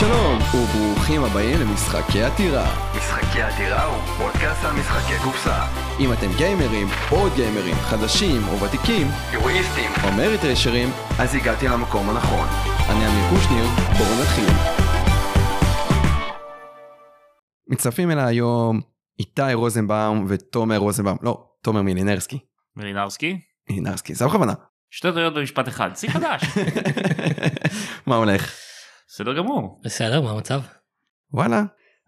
[0.00, 2.66] שלום, וברוכים הבאים למשחקי עתירה.
[2.96, 5.58] משחקי עתירה הוא פודקאסט על משחקי קופסה.
[6.00, 12.48] אם אתם גיימרים, עוד גיימרים, חדשים או ותיקים, יורואיסטים, או מריטרשרים, אז הגעתי למקום הנכון.
[12.90, 13.64] אני אמיר קושניר,
[13.98, 14.50] בואו נתחיל.
[17.68, 18.80] מצטרפים אליי היום
[19.18, 22.38] איתי רוזנבאום ותומר רוזנבאום, לא, תומר מילינרסקי.
[22.76, 23.40] מלינרסקי?
[23.70, 24.54] מילינרסקי, זה בכוונה.
[24.90, 26.42] שתי טעויות במשפט אחד, שיא חדש.
[28.06, 28.69] מה הולך?
[29.12, 29.80] בסדר גמור.
[29.84, 30.60] בסדר, מה המצב?
[31.32, 31.62] וואלה.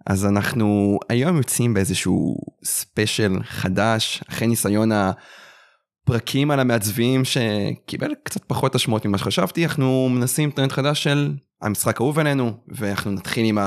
[0.07, 8.75] אז אנחנו היום יוצאים באיזשהו special חדש, אחרי ניסיון הפרקים על המעצבים שקיבל קצת פחות
[8.75, 13.59] השמעות ממה שחשבתי, אנחנו מנסים טרנד חדש של המשחק האהוב עלינו, ואנחנו נתחיל עם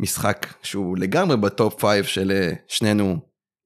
[0.00, 3.16] המשחק שהוא לגמרי ב top 5 של אה, שנינו,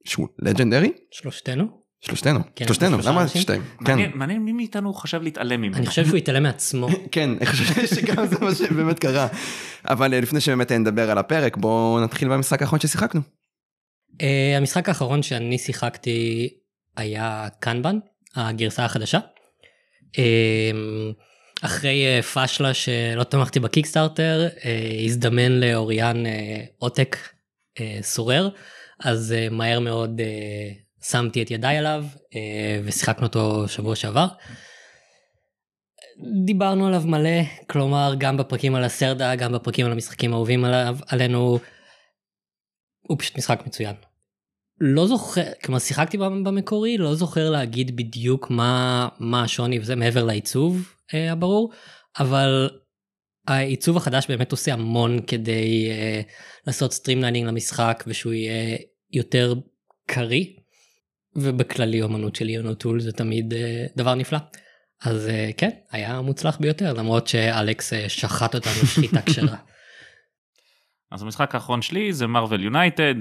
[0.04, 0.92] שהוא Legendary?
[1.10, 1.81] שלושתנו?
[2.02, 3.42] שלושתנו, כן, שלושתנו, למה אנשים?
[3.42, 3.62] שתיים?
[3.84, 4.10] כן.
[4.14, 5.76] מעניין מי מאיתנו חשב להתעלם ממנו.
[5.76, 6.88] אני חושב שהוא התעלם מעצמו.
[7.12, 9.26] כן, אני חושב שגם זה מה שבאמת קרה.
[9.84, 13.20] אבל אה, לפני שבאמת נדבר על הפרק, בואו נתחיל במשחק האחרון ששיחקנו.
[14.22, 16.48] אה, המשחק האחרון שאני שיחקתי
[16.96, 17.98] היה קנבן,
[18.36, 19.18] הגרסה החדשה.
[20.18, 20.70] אה,
[21.62, 27.16] אחרי אה, פאשלה שלא תמכתי בקיקסטארטר, אה, הזדמן לאוריאן אה, עותק
[27.80, 28.48] אה, סורר,
[29.00, 30.72] אז אה, מהר מאוד אה,
[31.02, 34.26] שמתי את ידיי עליו אה, ושיחקנו אותו שבוע שעבר.
[36.44, 41.58] דיברנו עליו מלא, כלומר גם בפרקים על הסרדה, גם בפרקים על המשחקים האהובים עליו, עלינו,
[43.08, 43.94] הוא פשוט משחק מצוין.
[44.80, 50.92] לא זוכר, כלומר שיחקתי במקורי, לא זוכר להגיד בדיוק מה, מה השוני וזה מעבר לעיצוב
[51.14, 51.72] אה, הברור,
[52.18, 52.70] אבל
[53.48, 56.20] העיצוב החדש באמת עושה המון כדי אה,
[56.66, 58.78] לעשות streamlining למשחק ושהוא יהיה
[59.10, 59.54] יותר
[60.06, 60.44] קריא,
[61.36, 64.38] ובכללי אומנות של Ian O'Toole זה תמיד אה, דבר נפלא.
[65.04, 69.56] אז אה, כן, היה מוצלח ביותר, למרות שאלכס אה, שחט אותנו שחיטה כשרה.
[71.10, 73.14] אז המשחק האחרון שלי זה Marvel United,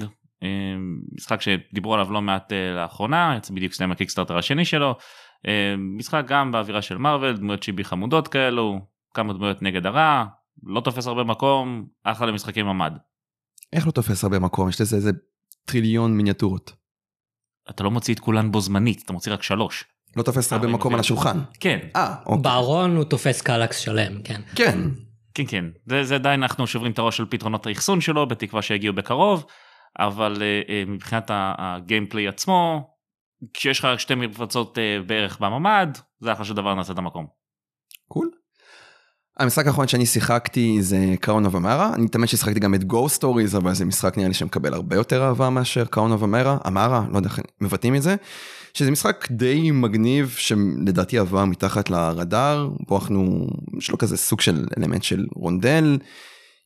[1.17, 4.95] משחק שדיברו עליו לא מעט אה, לאחרונה, יצא בדיוק סיים ה Kickstarter השני שלו.
[5.47, 8.79] אה, משחק גם באווירה של Marvel, דמויות chibi חמודות כאלו,
[9.13, 10.25] כמה דמויות נגד הרע,
[10.63, 12.91] לא תופס הרבה מקום, אחלה למשחקים ממ"ד.
[13.73, 14.69] איך לא תופס הרבה מקום?
[14.69, 15.11] יש לזה איזה
[15.65, 16.80] טריליון מיניאטורות.
[17.75, 19.83] אתה לא מוציא את כולן בו זמנית, אתה מוציא רק שלוש.
[20.15, 20.93] לא תופס הרבה אני מקום.
[20.93, 21.39] על השולחן.
[21.59, 22.41] כן, אה, אוקיי.
[22.41, 24.41] בארון הוא תופס קלקס שלם, כן.
[24.55, 24.79] כן.
[25.33, 28.93] כן כן, זה, זה עדיין אנחנו שוברים את הראש על פתרונות האחסון שלו, בתקווה שיגיעו
[28.93, 29.45] בקרוב,
[29.99, 32.89] אבל אה, אה, מבחינת הגיימפליי עצמו,
[33.53, 37.27] כשיש לך רק שתי מפלצות אה, בערך בממ"ד, זה אחלה של דבר נעשה את המקום.
[38.07, 38.31] קול.
[39.39, 43.55] המשחק האחרון שאני שיחקתי זה Crown of Emara, אני תמיד ששיחקתי גם את Ghost Stories,
[43.55, 47.17] אבל זה משחק נראה לי שמקבל הרבה יותר אהבה מאשר Crown of Emara, Emara, לא
[47.17, 48.15] יודע איך מבטאים את זה,
[48.73, 53.47] שזה משחק די מגניב שלדעתי עבר מתחת לרדאר, בו אנחנו,
[53.77, 55.97] יש לו כזה סוג של אלמנט של rondel,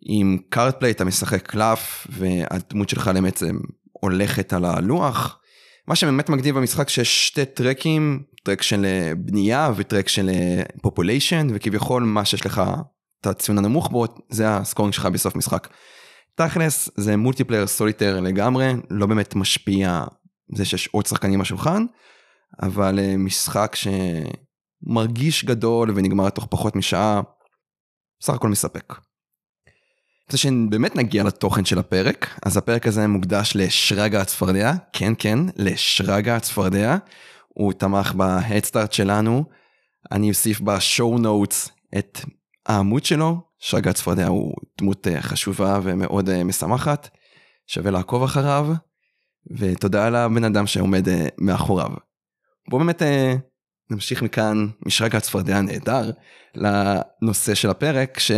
[0.02, 3.58] עם card play אתה משחק קלף, והדמות שלך בעצם
[3.92, 5.40] הולכת על הלוח.
[5.88, 10.30] מה שבאמת מגניב במשחק שיש שתי טרקים, track של אה, בנייה ו track של
[10.82, 12.62] population, וכביכול מה שיש לך
[13.22, 15.68] את הציון הנמוך בו, זה ה scoring שלך בסוף משחק.
[16.36, 20.04] תכלס זה multiplayer solitaire לגמרי, לא באמת משפיע
[20.56, 21.86] זה שיש עוד שחקנים בשולחן,
[22.62, 27.22] אבל אה, משחק שמרגיש גדול ונגמר תוך פחות משעה,
[28.22, 28.94] סך הכל מספק.
[30.30, 36.32] זה שבאמת נגיע לתוכן של הפרק, אז הפרק הזה מוקדש לשרגא הצפרדע, כן כן, לשרגא
[36.32, 36.98] הצפרדע,
[37.56, 39.44] הוא תמך בהדסטארט שלנו,
[40.12, 42.20] אני אוסיף בשואו נוטס את
[42.66, 47.10] העמוד שלו, שרגא הצפרדע הוא דמות אה, חשובה ומאוד אה, משמחת,
[47.68, 48.68] שווה לעקוב אחריו,
[49.52, 51.90] ותודה לבן אדם שעומד אה, מאחוריו.
[52.70, 53.02] בואו באמת
[53.90, 56.12] נמשיך מכאן, משרגא הצפרדע הנהדר,
[56.56, 58.32] לנושא של הפרק, ש...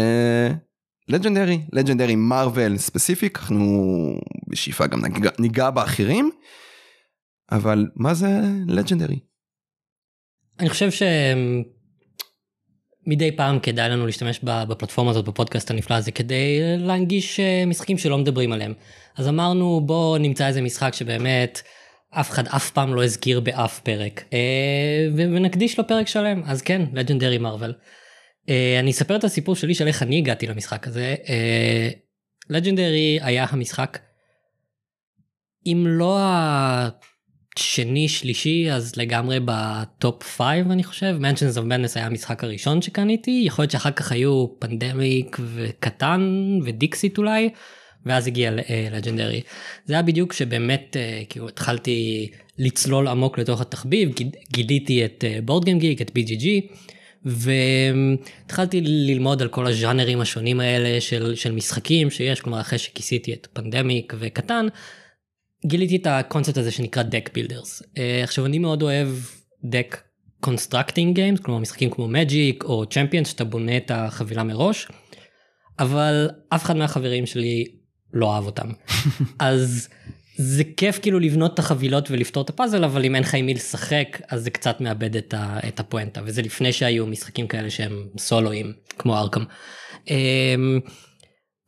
[1.09, 3.93] לג'נדרי, לג'נדרי מרוויל ספציפיק, אנחנו
[4.47, 6.31] בשאיפה גם ניגע, ניגע באחרים,
[7.51, 8.27] אבל מה זה
[8.67, 9.19] לג'נדרי?
[10.59, 10.89] אני חושב
[13.05, 18.17] שמדי פעם כדאי לנו להשתמש בפלטפורמה הזאת בפודקאסט הנפלא הזה כדי להנגיש אה, משחקים שלא
[18.17, 18.73] מדברים עליהם.
[19.15, 21.61] אז אמרנו בוא נמצא איזה משחק שבאמת
[22.09, 26.81] אף אחד אף פעם לא הזכיר באף פרק אה, ונקדיש לו פרק שלם אז כן
[26.93, 27.73] לג'נדרי מרוויל.
[28.49, 31.15] אה, אני אספר את הסיפור שלי של איך אני הגעתי למשחק הזה.
[32.49, 33.99] Legendary היה המשחק
[35.65, 36.19] אם לא
[37.57, 41.15] השני שלישי אז לגמרי ב top 5 אני חושב.
[41.21, 43.43] Mansions of Madness היה המשחק הראשון שקניתי.
[43.45, 46.21] יכול להיות שאחר כך היו Pandemic ו Catan
[46.63, 47.49] ו Dixit אולי
[48.05, 48.51] ואז הגיע
[48.91, 49.41] Legendary
[49.85, 54.09] זה היה בדיוק שבאמת אה, כאילו התחלתי לצלול עמוק לתוך התחביב.
[54.51, 56.45] גיליתי את BoardGameGeek את BGG
[57.25, 63.47] והתחלתי ללמוד על כל הז'אנרים השונים האלה של, של משחקים שיש, כלומר אחרי שכיסיתי את
[63.53, 64.67] Pandemic ו Catan,
[65.65, 67.83] גיליתי את הקונספט הזה שנקרא deck builders.
[67.97, 69.07] אה, עכשיו אני מאוד אוהב
[69.63, 69.95] deck
[70.45, 74.87] constructing games, כלומר משחקים כמו magic או champions שאתה בונה את החבילה מראש,
[75.79, 77.65] אבל אף אחד מהחברים שלי
[78.13, 78.67] לא אהב אותם.
[79.39, 79.89] אז
[80.37, 83.53] זה כיף כאילו לבנות את החבילות ולפתור את הפאזל אבל אם אין לך עם מי
[83.53, 88.07] לשחק אז זה קצת מאבד את, ה, את הפואנטה וזה לפני שהיו משחקים כאלה שהם
[88.17, 89.41] סולואים כמו ארכם.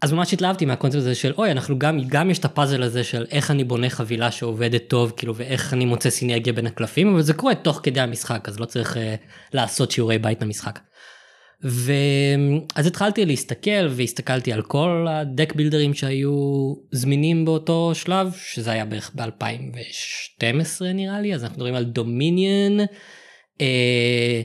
[0.02, 3.26] אז ממש התלהבתי מהקונספט הזה של אוי אנחנו גם גם יש את הפאזל הזה של
[3.32, 7.34] איך אני בונה חבילה שעובדת טוב כאילו ואיך אני מוצא סינרגיה בין הקלפים אבל זה
[7.34, 9.00] קורה תוך כדי המשחק אז לא צריך uh,
[9.54, 10.80] לעשות שיעורי בית למשחק.
[11.64, 19.12] ואז התחלתי להסתכל והסתכלתי על כל הדק בילדרים שהיו זמינים באותו שלב שזה היה בערך
[19.16, 22.86] ב-2012 נראה לי אז אנחנו מדברים על דומיניאן
[23.62, 24.42] אה,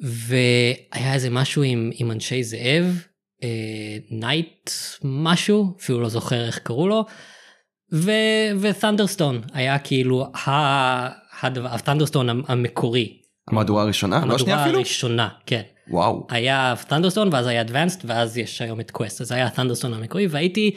[0.00, 3.04] והיה איזה משהו עם, עם אנשי זאב
[4.10, 7.04] Knight אה, משהו אפילו לא זוכר איך קראו לו
[8.60, 10.26] ו Thunderstone היה כאילו
[11.42, 13.20] ה Thunderstone המקורי.
[13.50, 14.16] המהדורה הראשונה?
[14.26, 14.52] לא שנייה אפילו?
[14.54, 15.62] המהדורה הראשונה, כן.
[15.90, 16.26] וואו.
[16.30, 20.74] היה Thunderstone ואז היה Advance ואז יש היום את Quest אז היה Thunderstone המקורי והייתי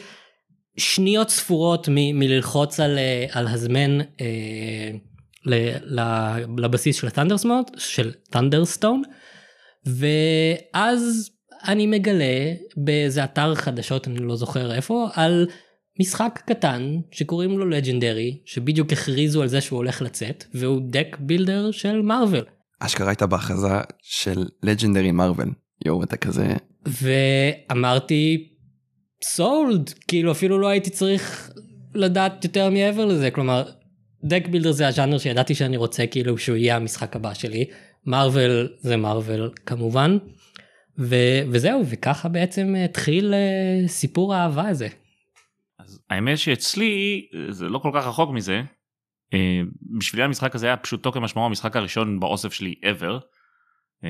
[0.77, 4.91] שניות ספורות מ- מללחוץ על, אה, על הזמן אה,
[5.45, 6.95] ל- ל- לבסיס
[7.77, 9.01] של Thunderstone
[9.85, 11.29] ואז
[11.67, 15.47] אני מגלה באיזה אתר חדשות אני לא זוכר איפה על
[15.99, 21.71] משחק קטן שקוראים לו Legendary שבדיוק הכריזו על זה שהוא הולך לצאת והוא deck builder
[21.71, 22.45] של Marvel.
[22.79, 23.67] אשכרה הייתה בהכרזה
[24.01, 25.49] של Legendary Marvel.
[25.85, 26.53] יואו אתה כזה
[26.85, 28.49] ואמרתי
[29.23, 31.51] sold כאילו אפילו לא הייתי צריך
[31.95, 33.69] לדעת יותר מעבר לזה כלומר
[34.23, 37.65] deck builder זה הז'אנר שידעתי שאני רוצה כאילו שהוא יהיה המשחק הבא שלי
[38.05, 40.17] מרוויל זה מרוויל כמובן
[40.99, 44.87] ו- וזהו וככה בעצם התחיל uh, סיפור האהבה הזה.
[45.79, 48.61] אז האמת שאצלי זה לא כל כך רחוק מזה.
[49.33, 49.61] אה,
[49.97, 53.19] בשבילי המשחק הזה היה פשוטו כמשמעו המשחק הראשון באוסף שלי ever.
[54.03, 54.09] אה,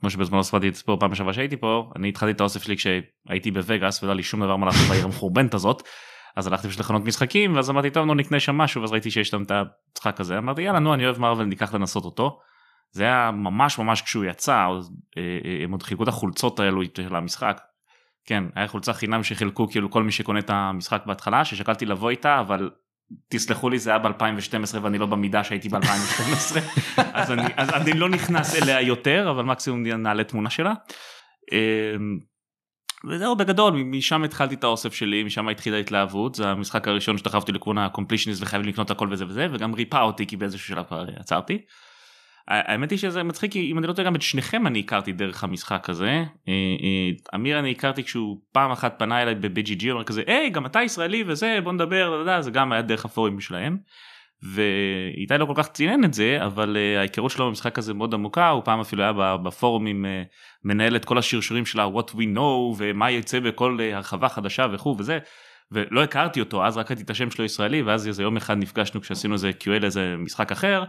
[0.00, 3.50] כמו שבזמנו ספרתי את פה פעם שעברה שהייתי פה אני התחלתי את האוסף שלי כשהייתי
[3.50, 5.82] בווגאס ולא היה לי שום דבר מה לעשות בעיר המחורבנת הזאת.
[6.36, 9.28] אז הלכתי פשוט לחנות משחקים ואז אמרתי טוב נו נקנה שם משהו ואז ראיתי שיש
[9.28, 12.38] שם את המשחק הזה אמרתי יאללה נו אני אוהב מרוויל ניקח לנסות אותו.
[12.92, 14.66] זה היה ממש ממש כשהוא יצא
[15.16, 17.60] אה, הם עוד חילקו את החולצות האלו של המשחק.
[18.24, 22.40] כן היה חולצה חינם שחילקו כאילו כל מי שקונה את המשחק בהתחלה ששקלתי לבוא איתה
[22.40, 22.70] אבל
[23.28, 26.58] תסלחו לי זה היה ב2012 ואני לא במידה שהייתי ב2012
[27.12, 30.72] אז, אני, אז אני לא נכנס אליה יותר אבל מקסימום נעלה תמונה שלה.
[31.52, 32.18] אמ,
[33.08, 37.78] וזהו בגדול משם התחלתי את האוסף שלי משם התחילה ההתלהבות זה המשחק הראשון שדחפתי לכיוון
[37.78, 40.84] הקומפלישניסט וחייבים לקנות הכל וזה וזה וגם ריפא אותי כי באיזשהו שלב
[41.16, 41.58] עצרתי.
[42.48, 45.44] האמת היא שזה מצחיק כי אם אני לא טועה גם את שניכם אני הכרתי דרך
[45.44, 46.08] המשחק הזה.
[46.08, 50.66] אה, אה, אמיר אני הכרתי כשהוא פעם אחת פנה אליי ב-BGG אומר כזה היי גם
[50.66, 53.76] אתה ישראלי וזה בוא נדבר זה גם היה דרך הפורים שלהם.
[54.54, 58.48] ואיתי לא כל כך צינן את זה אבל uh, ההיכרות שלו במשחק הזה מאוד עמוקה
[58.48, 60.06] הוא פעם אפילו היה בפורומים
[60.64, 65.18] מנהל את כל השרשורים שלה what we know ומה יצא בכל הרחבה חדשה וכו' וזה.
[65.72, 69.00] ולא הכרתי אותו אז רק ראיתי את השם שלו ישראלי ואז איזה יום אחד נפגשנו
[69.00, 70.84] כשעשינו איזה QA לאיזה משחק אחר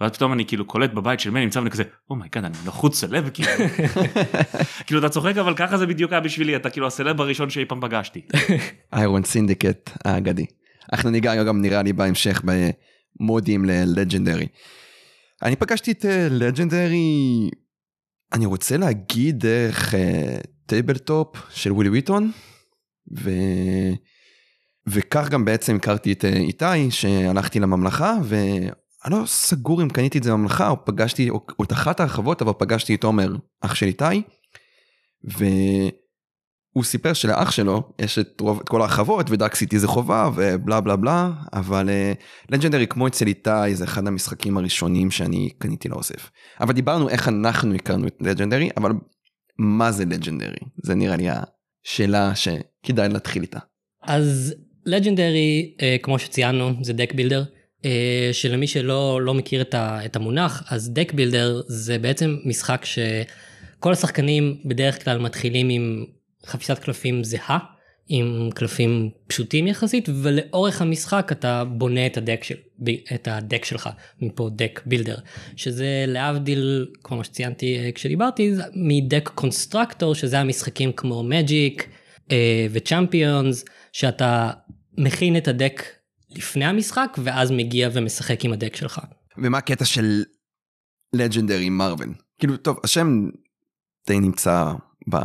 [0.00, 2.54] ואז פתאום אני כאילו קולט בבית של מני נמצא ואני כזה oh my god אני
[2.66, 3.50] לחוץ סלב כאילו
[4.86, 7.80] כאילו אתה צוחק אבל ככה זה בדיוק היה בשבילי אתה כאילו הסלב הראשון שאי פעם
[7.80, 8.20] פגשתי.
[8.92, 10.46] Iron Syndicate האגדי.
[10.92, 12.42] אנחנו ניגע גם נראה לי בהמשך
[13.20, 14.46] במודים ל Legendary.
[15.42, 17.50] אני פגשתי את Legendary
[18.32, 19.94] אני רוצה להגיד דרך
[20.66, 22.30] TableTop של וויל וויטון.
[23.18, 23.30] ו...
[24.86, 28.36] וכך גם בעצם הכרתי את איתי שהלכתי לממלכה ו...
[29.04, 32.42] אני לא סגור אם קניתי את זה בממלכה או פגשתי, או, או את אחת הרחבות,
[32.42, 34.22] אבל פגשתי את עומר, אח של איתי,
[35.24, 40.80] והוא סיפר שלאח שלו יש את, רוב, את כל הרחבות ודאק סיטי זה חובה ובלה
[40.80, 41.90] בלה בלה, אבל
[42.50, 46.30] לג'נדרי uh, כמו אצל איתי זה אחד המשחקים הראשונים שאני קניתי לאוסף.
[46.60, 48.92] אבל דיברנו איך אנחנו הכרנו את לג'נדרי, אבל
[49.58, 50.56] מה זה לג'נדרי?
[50.82, 51.28] זה נראה לי
[51.84, 53.58] השאלה שכדאי להתחיל איתה.
[54.02, 54.54] אז
[54.86, 57.44] Legendary, uh, כמו שציינו, זה deck builder.
[57.84, 62.84] אה, שלמי שלא לא מכיר את, ה, את המונח אז deck builder זה בעצם משחק
[62.84, 66.04] שכל השחקנים בדרך כלל מתחילים עם
[66.46, 67.58] חפיסת קלפים זהה
[68.08, 72.54] עם קלפים פשוטים יחסית ולאורך המשחק אתה בונה את ה deck, של,
[73.14, 73.88] את ה deck שלך
[74.20, 75.16] מפה deck builder.
[75.56, 81.88] שזה להבדיל כמו שציינתי אה, כשדיברתי מ deck constructor שזה המשחקים כמו Magic
[82.32, 84.50] אה, וצ'אמפיונס שאתה
[84.98, 85.82] מכין את הדק
[86.36, 89.00] לפני המשחק ואז מגיע ומשחק עם הדק שלך.
[89.38, 90.22] ומה הקטע של
[91.12, 92.12] לג'נדרי מרוויל?
[92.38, 93.28] כאילו, טוב, השם
[94.06, 94.72] די נמצא
[95.10, 95.16] ב,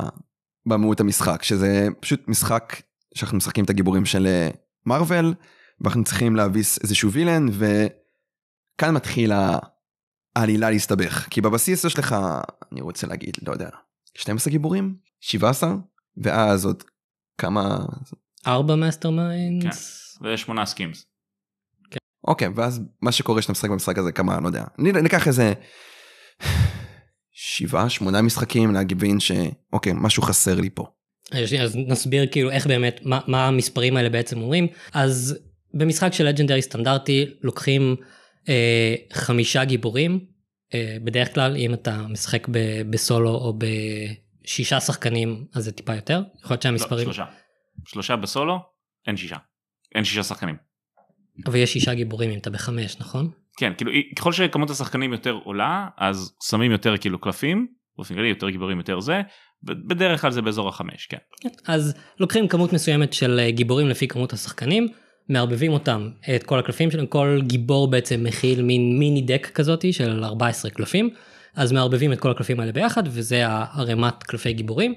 [0.65, 2.81] במהות המשחק, שזה פשוט משחק
[3.15, 4.49] שאנחנו משחקים את הגיבורים של אה,
[4.85, 5.33] מארוול,
[5.81, 9.31] ואנחנו צריכים להביס איזשהו וילן, וכאן מתחיל
[10.35, 11.27] העלילה להסתבך.
[11.29, 12.15] כי בבסיס יש לך,
[12.71, 13.69] אני רוצה להגיד, לא יודע,
[14.17, 14.95] 12 גיבורים?
[15.19, 15.75] 17?
[16.17, 16.83] ואז עוד
[17.37, 17.77] כמה...
[18.47, 20.08] ארבע masterminds.
[20.21, 21.05] ושמונה schemes.
[22.27, 25.53] אוקיי, ואז מה שקורה שאתה משחק במשחק הזה כמה, לא יודע, ניקח איזה
[27.31, 30.85] שבעה, שמונה משחקים להבין שאוקיי, משהו חסר לי פה.
[31.31, 34.67] אז אז נסביר כאילו איך באמת, מה, מה המספרים האלה בעצם אומרים.
[34.93, 35.39] אז
[35.73, 37.95] במשחק של Legendary סטנדרטי לוקחים
[38.49, 40.25] אה, חמישה גיבורים,
[40.73, 43.59] אה, בדרך כלל אם אתה משחק ב, בסולו או
[44.43, 47.25] בשישה שחקנים אז זה טיפה יותר, יכול להיות לא, שהמספרים, שלושה.
[47.85, 48.59] שלושה בסולו,
[49.07, 49.38] אין שישה.
[49.96, 50.55] אין שישה שחקנים.
[51.46, 53.31] אבל יש שישה גיבורים אם אתה בחמש נכון?
[53.58, 57.67] כן, כאילו ככל שכמות השחקנים יותר עולה, אז שמים יותר כאילו קלפים,
[57.98, 59.22] באופן כללי יותר גיבורים יותר זה,
[59.63, 61.17] בדרך כלל זה באזור החמש, כן.
[61.67, 64.88] אז לוקחים כמות מסוימת של אה, גיבורים לפי כמות השחקנים,
[65.29, 70.24] מערבבים אותם, את כל הקלפים שלהם, כל גיבור בעצם מכיל מין mini deck כזאתי של
[70.24, 71.10] 14 קלפים,
[71.55, 74.93] אז מערבבים את כל הקלפים האלה ביחד, וזה הערימת קלפי גיבורים.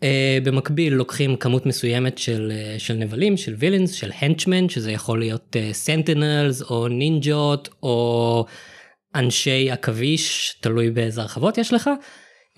[0.00, 0.04] Uh,
[0.44, 5.56] במקביל לוקחים כמות מסוימת של, uh, של נבלים, של villains, של henchmen, שזה יכול להיות
[5.72, 8.44] Sentinels או נינג'ות או
[9.14, 11.90] אנשי עכביש, תלוי באיזה הרחבות יש לך.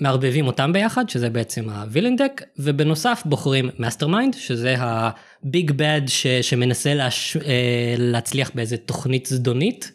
[0.00, 6.00] מערבבים אותם ביחד, שזה בעצם ה villain deck, ובנוסף בוחרים mastermind, שזה ה big bad
[6.42, 9.92] שמנסה להש, אה, להצליח באיזה תוכנית זדונית,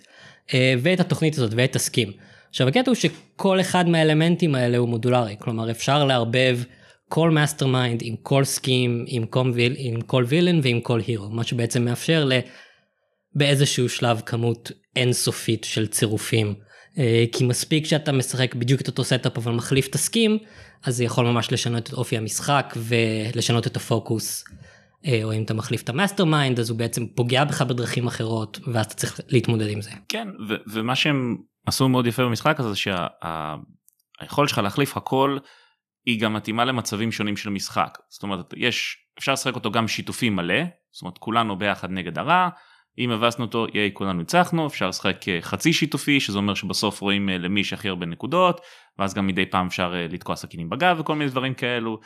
[0.54, 2.12] אה, ואת התוכנית הזאת ואת הסכים.
[2.50, 6.60] עכשיו הקטע הוא שכל אחד מהאלמנטים האלה הוא מודולרי, כלומר אפשר לערבב
[7.10, 9.26] כל mastermind עם כל סכים, עם
[10.02, 12.32] כל, villain ועם כל hero, מה שבעצם מאפשר ל...
[13.36, 16.56] באיזשהו שלב כמות אינסופית של צירופים.
[16.98, 20.38] אה, כי מספיק שאתה משחק בדיוק את אותו setup אבל מחליף את הסכים,
[20.84, 24.44] אז זה יכול ממש לשנות את אופי המשחק ולשנות את הפוקוס.
[25.06, 28.60] אה, או אם אתה מחליף את ה mastermind אז הוא בעצם פוגע בך בדרכים אחרות
[28.74, 29.92] ואז אתה צריך להתמודד עם זה.
[30.10, 35.38] כן, ו- ומה שהם עשו מאוד יפה במשחק הזה, שהיכולת שלך להחליף הכל,
[36.06, 37.98] היא גם מתאימה למצבים שונים של משחק.
[38.10, 42.50] זאת אומרת, יש, אפשר לשחק אותו גם שיתופי מלא, זאת אומרת כולנו ביחד נגד הרע,
[43.00, 47.30] אם הבסנו אותו, יהיה כולנו ניצחנו, אפשר לשחק אה, חצי שיתופי, שזה אומר שבסוף רואים
[47.30, 48.62] אה, למי יש הכי הרבה נקודות,
[49.00, 52.00] ואז גם מדי פעם אפשר אה, לתקוע סכינים בגב וכל מיני דברים כאלו.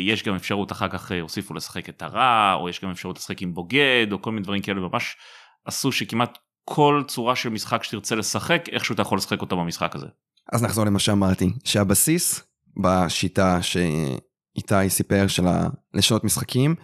[0.00, 3.54] יש גם אפשרות אחר כך הוסיפו לשחק את הרע, או יש גם אפשרות לשחק עם
[3.54, 5.16] בוגד, או כל מיני דברים כאלו, ממש
[5.64, 10.06] עשו שכמעט כל צורה של משחק שתרצה לשחק, איכשהו אתה יכול לשחק אותו במשחק הזה.
[10.52, 16.74] אז נחזור למה שאמרתי, שהבסיס בשיטה שאיתי סיפר של ה- לשנות משחקים,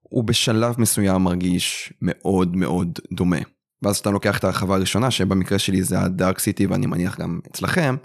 [0.00, 3.38] הוא בשלב מסוים מרגיש מאוד מאוד דומה.
[3.82, 7.96] ואז כשאתה לוקח את ההרחבה הראשונה, שבמקרה שלי זה הדארק סיטי ואני מניח גם אצלכם,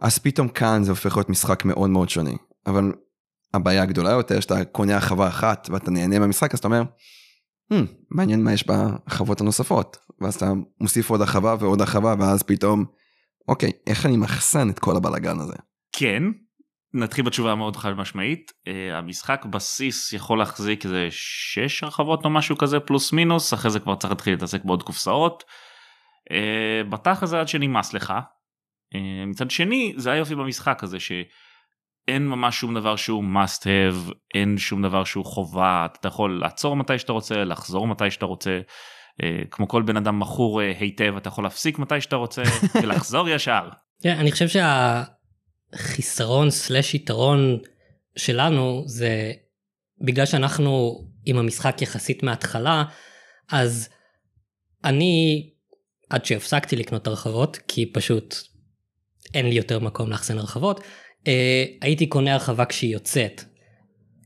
[0.00, 2.30] אז פתאום כאן זה הופך להיות משחק מאוד מאוד שונה.
[2.66, 2.92] אבל
[3.54, 6.82] הבעיה הגדולה יותר, שאתה קונה הרחבה אחת ואתה נהנה מהמשחק, אז אתה אומר,
[7.72, 7.76] hmm,
[8.10, 9.96] מעניין מה יש בהרחבות הנוספות.
[10.20, 12.84] ואז אתה מוסיף עוד הרחבה ועוד הרחבה, ואז פתאום,
[13.48, 15.54] אוקיי, איך אני מחסן את כל הבלאגן הזה?
[15.96, 16.22] כן,
[16.94, 22.58] נתחיל בתשובה המאוד חד משמעית, uh, המשחק בסיס יכול להחזיק איזה 6 הרחבות או משהו
[22.58, 25.44] כזה פלוס מינוס, אחרי זה כבר צריך להתחיל להתעסק בעוד קופסאות.
[26.30, 28.10] Uh, בתכל'ס זה עד שנמאס לך.
[28.94, 34.58] Uh, מצד שני זה היופי במשחק הזה שאין ממש שום דבר שהוא must have, אין
[34.58, 38.60] שום דבר שהוא חובה, אתה יכול לעצור מתי שאתה רוצה, לחזור מתי שאתה רוצה.
[39.50, 42.42] כמו כל בן אדם מכור היטב אתה יכול להפסיק מתי שאתה רוצה
[42.82, 43.68] ולחזור ישר.
[44.02, 44.48] כן, אני חושב
[45.74, 47.58] שהחיסרון סלאש יתרון
[48.16, 49.32] שלנו זה
[50.00, 52.84] בגלל שאנחנו עם המשחק יחסית מההתחלה,
[53.50, 53.88] אז
[54.84, 55.50] אני
[56.10, 58.36] עד שהפסקתי לקנות הרחבות, כי פשוט
[59.34, 60.80] אין לי יותר מקום לאחסן הרחבות,
[61.26, 63.42] אה, הייתי קונה הרחבה כשהיא יוצאת.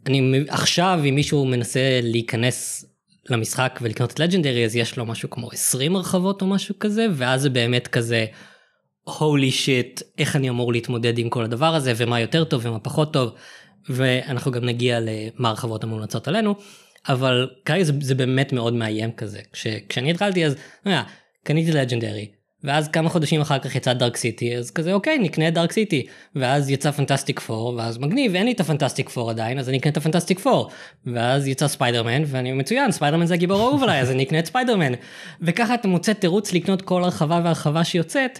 [0.07, 2.85] אני עכשיו אם מישהו מנסה להיכנס
[3.31, 7.43] למשחק ולקנות את לג'נדרי אז יש לו משהו כמו 20 הרחבות או משהו כזה ואז
[7.43, 8.27] זה באמת כזה
[9.17, 13.13] הולי שיט איך אני אמור להתמודד עם כל הדבר הזה ומה יותר טוב ומה פחות
[13.13, 13.33] טוב
[13.89, 16.55] ואנחנו גם נגיע למה הרחבות המומלצות עלינו.
[17.09, 19.41] אבל כרגע זה, זה באמת מאוד מאיים כזה.
[19.53, 21.03] כש, כשאני התחלתי אז אה,
[21.45, 22.29] קניתי Legendary
[22.65, 26.71] ואז כמה חודשים אחר כך יצא Dark City אז כזה אוקיי נקנה Dark City ואז
[26.71, 29.93] יצא Fantastic Four ואז מגניב אין לי את ה Fantastic Four עדיין אז אני אקנה
[29.93, 30.71] את ה Fantastic Four
[31.07, 34.93] ואז יצא ספיידרמן ואני מצוין ספיידרמן זה הגיבור האהוב עליי אז אני אקנה את ספיידרמן
[35.43, 38.39] וככה אתה מוצא תירוץ לקנות כל הרחבה והרחבה שיוצאת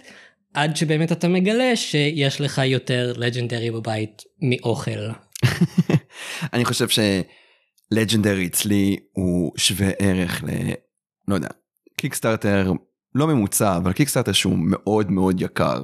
[0.53, 5.09] עד שבאמת אתה מגלה שיש לך יותר Legendary בבית מאוכל.
[6.53, 10.47] אני חושב שלג'נדרי אצלי הוא שווה ערך ל...
[11.27, 11.49] לא יודע,
[11.97, 12.71] קיקסטארטר
[13.15, 15.81] לא ממוצע, אבל קיקסטארטר שהוא מאוד מאוד יקר.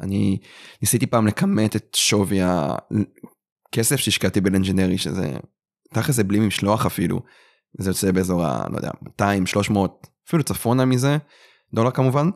[0.00, 0.38] אני
[0.82, 5.32] ניסיתי פעם לכמת את שווי הכסף שהשקעתי בלנג'נרי, שזה
[5.94, 7.20] תכל'ס זה בלי משלוח אפילו.
[7.78, 8.64] זה יוצא באזור ה...
[8.70, 11.16] לא יודע, 200, 300, אפילו צפונה מזה,
[11.74, 12.30] דולר כמובן.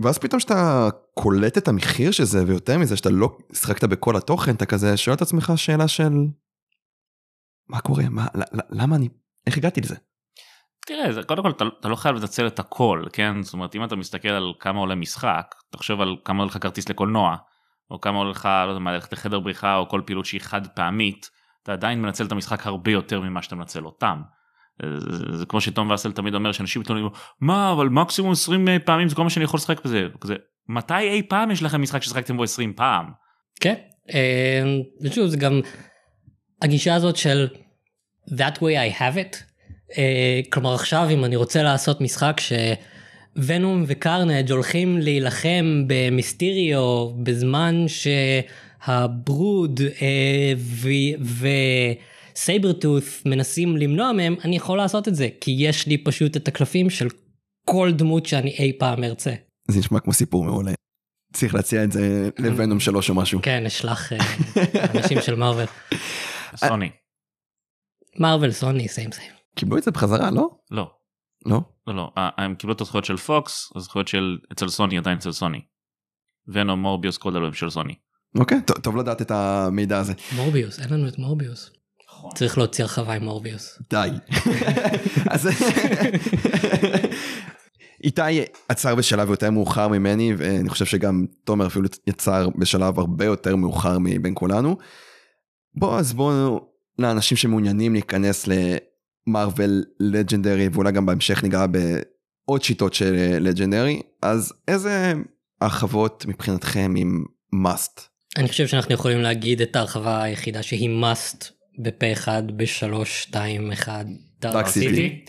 [0.00, 4.54] ואז פתאום שאתה קולט את המחיר של זה, ויותר מזה שאתה לא שיחקת בכל התוכן,
[4.54, 6.12] אתה כזה שואל את עצמך שאלה של...
[7.68, 8.04] מה קורה?
[8.10, 8.26] מה,
[8.70, 9.08] למה אני...
[9.46, 9.96] איך הגעתי לזה?
[10.86, 13.42] תראה, זה, קודם כל אתה, אתה לא חייב לנצל את הכל, כן?
[13.42, 16.88] זאת אומרת, אם אתה מסתכל על כמה עולה משחק, תחשוב על כמה עולה לך כרטיס
[16.88, 17.36] לקולנוע,
[17.90, 20.66] או כמה עולה לך, לא יודע מה, ללכת לחדר בריחה, או כל פעילות שהיא חד
[20.66, 21.30] פעמית,
[21.62, 24.22] אתה עדיין מנצל את המשחק הרבה יותר ממה שאתה מנצל אותם.
[24.82, 27.08] זה, זה כמו שתום וסל תמיד אומר שאנשים מתלוננים
[27.40, 30.34] מה אבל מקסימום 20 פעמים זה כל מה שאני יכול לשחק בזה כזה
[30.68, 33.06] מתי אי פעם יש לכם משחק ששחקתם בו 20 פעם.
[33.60, 33.74] כן
[35.02, 35.60] ושוב אה, זה גם
[36.62, 37.48] הגישה הזאת של
[38.30, 39.36] that way I have it
[39.98, 42.40] אה, כלומר עכשיו אם אני רוצה לעשות משחק
[43.36, 47.84] שוונום וקרנג' הולכים להילחם במיסטיריו בזמן
[48.86, 50.52] שהברוד אה,
[52.36, 56.90] וסייברטוף מנסים למנוע מהם אני יכול לעשות את זה כי יש לי פשוט את הקלפים
[56.90, 57.08] של
[57.66, 59.34] כל דמות שאני אי פעם ארצה.
[59.68, 60.72] זה נשמע כמו סיפור מעולה.
[61.32, 63.40] צריך להציע את זה לוונום שלוש או משהו.
[63.42, 64.18] כן אשלח אה,
[64.94, 65.66] אנשים של מרוויל.
[66.56, 66.90] סוני.
[68.18, 69.32] מרוויל סוני סיים סיים.
[69.54, 70.48] קיבלו את זה בחזרה לא?
[70.70, 70.90] לא.
[71.46, 71.60] לא?
[71.86, 75.60] לא לא הם קיבלו את הזכויות של פוקס הזכויות של אצל סוני עדיין אצל סוני.
[76.48, 77.94] ונום מורביוס כל דבר של סוני.
[78.38, 80.12] אוקיי טוב לדעת את המידע הזה.
[80.36, 81.75] מורביוס אין לנו את מורביוס.
[82.34, 83.78] צריך להוציא הרחבה עם מורביוס.
[83.90, 84.08] די.
[85.30, 85.48] אז
[88.04, 93.56] איתי עצר בשלב יותר מאוחר ממני ואני חושב שגם תומר אפילו יצר בשלב הרבה יותר
[93.56, 94.76] מאוחר מבין כולנו.
[95.74, 96.60] בוא אז בואו
[96.98, 105.12] לאנשים שמעוניינים להיכנס למרוויל לג'נדרי ואולי גם בהמשך ניגע בעוד שיטות של לג'נדרי אז איזה
[105.60, 107.24] הרחבות מבחינתכם עם
[107.64, 108.00] must?
[108.36, 114.04] אני חושב שאנחנו יכולים להגיד את ההרחבה היחידה שהיא must בפה אחד בשלוש שתיים אחד.
[114.40, 115.24] דארק סיטי.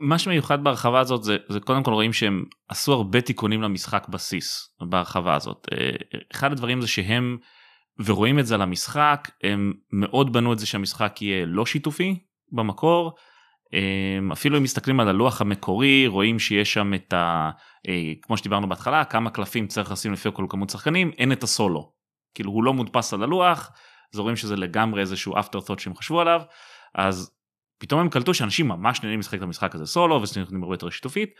[0.00, 4.76] מה שמיוחד בהרחבה הזאת זה, זה קודם כל רואים שהם עשו הרבה תיקונים למשחק בסיס
[4.80, 5.68] בהרחבה הזאת.
[5.72, 5.90] אה,
[6.32, 7.38] אחד הדברים זה שהם
[8.04, 12.18] ורואים את זה על המשחק הם מאוד בנו את זה שהמשחק יהיה לא שיתופי
[12.52, 13.12] במקור.
[13.74, 17.50] אה, אפילו אם מסתכלים על הלוח המקורי רואים שיש שם את ה...
[17.88, 21.92] אה, כמו שדיברנו בהתחלה כמה קלפים צריך לשים לפי כל כמות שחקנים אין את הסולו.
[22.34, 23.70] כאילו הוא לא מודפס על הלוח
[24.14, 26.42] אז רואים שזה לגמרי איזשהו after thought שהם חשבו עליו
[26.94, 27.30] אז
[27.78, 31.30] פתאום הם קלטו שאנשים ממש נהנים לשחק את המשחק הזה סולו וסניחים הרבה יותר שיתופית.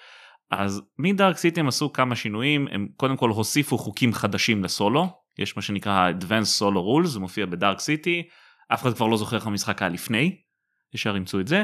[0.50, 5.56] אז מדארק סיטי הם עשו כמה שינויים הם קודם כל הוסיפו חוקים חדשים לסולו יש
[5.56, 8.22] מה שנקרא advanced solo rules זה מופיע בדארק סיטי
[8.74, 10.36] אף אחד כבר לא זוכר איך המשחק היה לפני
[10.94, 11.62] ישר אימצו את זה.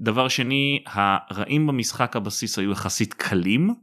[0.00, 3.74] דבר שני הרעים במשחק הבסיס היו יחסית קלים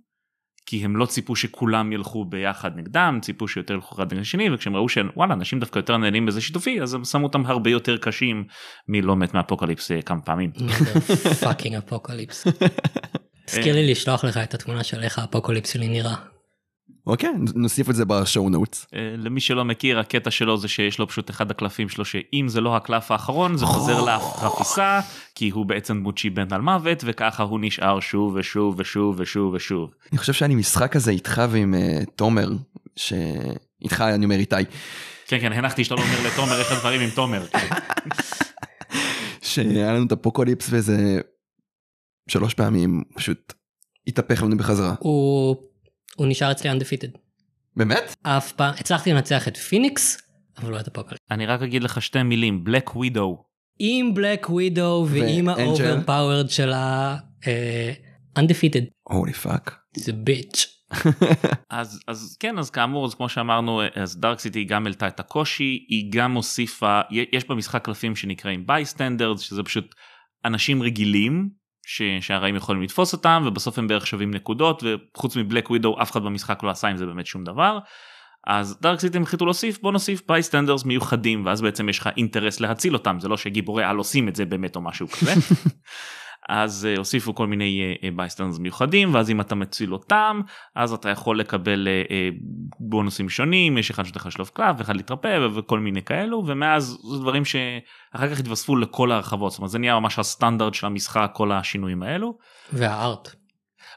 [0.70, 4.76] כי הם לא ציפו שכולם ילכו ביחד נגדם ציפו שיותר ילכו אחד נגד השני וכשהם
[4.76, 8.44] ראו שוואלה אנשים דווקא יותר נהנים בזה שיתופי אז הם שמו אותם הרבה יותר קשים
[8.88, 10.52] מלא מת מה Apocalypse אה, כמה פעמים.
[11.44, 12.48] fucking Apocalypse.
[13.46, 16.16] תזכיר לי לשלוח לך את התמונה של איך ה Apocalypse שלי נראה.
[17.08, 18.88] אוקיי נוסיף את זה ב show notes.
[18.94, 22.62] אה, למי שלא מכיר הקטע שלו זה שיש לו פשוט אחד הקלפים שלו שאם זה
[22.62, 25.00] לא הקלף האחרון זה חוזר לחפיסה
[25.36, 29.90] כי הוא בעצם דמות שהיא בן אלמוות וככה הוא נשאר שוב ושוב ושוב ושוב ושוב.
[30.12, 32.50] אני חושב שאני משחק הזה איתך ועם uh, תומר
[32.96, 34.56] שאיתך אני אומר איתי.
[35.28, 37.46] כן כן הנחתי שאתה לא אומר לתומר איך הדברים עם תומר.
[39.42, 41.22] שהיה לנו את ה Apocalypse וזה
[42.28, 43.54] שלוש פעמים פשוט
[44.08, 44.96] התהפך לנו בחזרה.
[45.00, 45.56] הוא
[46.20, 47.18] הוא נשאר אצלי undefeated.
[47.76, 48.16] באמת?
[48.24, 50.18] אף פעם הצלחתי לנצח את פיניקס
[50.58, 51.22] אבל לא את ה Apocalypse.
[51.32, 53.44] אני רק אגיד לך שתי מילים Black Widow.
[53.80, 57.18] עם Black Widow ועם ה overpowered של ה...
[58.40, 58.86] undefeated.
[59.04, 59.76] Holy fuck.
[59.98, 60.76] זה bitch.
[61.70, 65.86] אז אז כן אז כאמור אז כמו שאמרנו אז Dark City גם העלתה את הקושי
[65.90, 69.96] היא גם הוסיפה יש במשחק קלפים שנקראים bystanders שזה פשוט
[70.46, 71.50] אנשים רגילים
[71.92, 72.02] ש...
[72.22, 76.24] שהרעים יכולים לתפוס אותם ובסוף הם בערך שווים נקודות וחוץ מ Black Widow אף אחד
[76.24, 77.80] במשחק לא עשה עם זה באמת שום דבר.
[78.48, 82.94] אז Dark City החליטו להוסיף בוא נוסיף bystanders מיוחדים ואז בעצם יש לך אינטרס להציל
[82.94, 85.34] אותם זה לא שגיבורי על עושים את זה באמת או משהו כזה.
[86.50, 90.42] אז uh, הוסיפו כל מיני bystanders uh, מיוחדים ואז אם אתה מציל אותם
[90.76, 91.88] אז אתה יכול לקבל
[92.80, 97.20] בונוסים שונים יש אחד שנותן לך שלוף קלף ואחד להתרפא וכל מיני כאלו ומאז זה
[97.20, 101.52] דברים שאחר כך התווספו לכל ההרחבות זאת אומרת זה נהיה ממש הסטנדרט של המשחק כל
[101.52, 102.38] השינויים האלו.
[102.74, 103.36] והארט.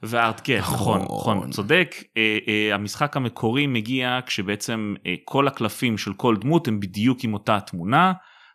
[0.03, 5.99] וארט כן נכון נכון, נכון צודק uh, uh, המשחק המקורי מגיע כשבעצם uh, כל הקלפים
[5.99, 8.13] של כל דמות הם בדיוק עם אותה תמונה.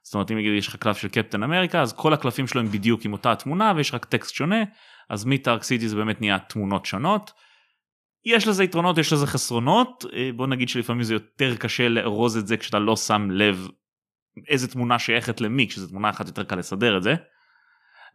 [0.08, 2.68] זאת אומרת אם נגיד יש לך קלף של קפטן אמריקה אז כל הקלפים שלו הם
[2.68, 4.64] בדיוק עם אותה תמונה ויש רק טקסט שונה
[5.10, 7.32] אז מטארק סיטי זה באמת נהיה תמונות שונות.
[8.26, 12.48] יש לזה יתרונות יש לזה חסרונות אה, בוא נגיד שלפעמים זה יותר קשה לארוז את
[12.48, 13.68] זה כשאתה לא שם לב
[14.48, 17.16] איזה תמונה שייכת למי כשזו תמונה אחת יותר קל לסדר את זה.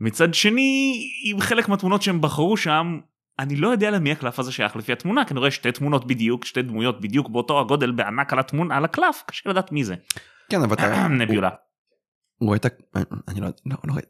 [0.01, 3.01] מצד שני עם חלק מהתמונות שהם בחרו שם
[3.39, 6.45] אני לא יודע למי הקלף הזה שייך לפי התמונה כי אני רואה שתי תמונות בדיוק
[6.45, 9.95] שתי דמויות בדיוק באותו הגודל בענק על התמונה על הקלף קשה לדעת מי זה.
[10.51, 11.09] כן, אבל אתה...
[11.21, 11.51] נביולה.
[12.47, 12.69] רואה את ה...
[13.29, 13.49] אני לא...
[13.67, 14.03] לא, לא רואה.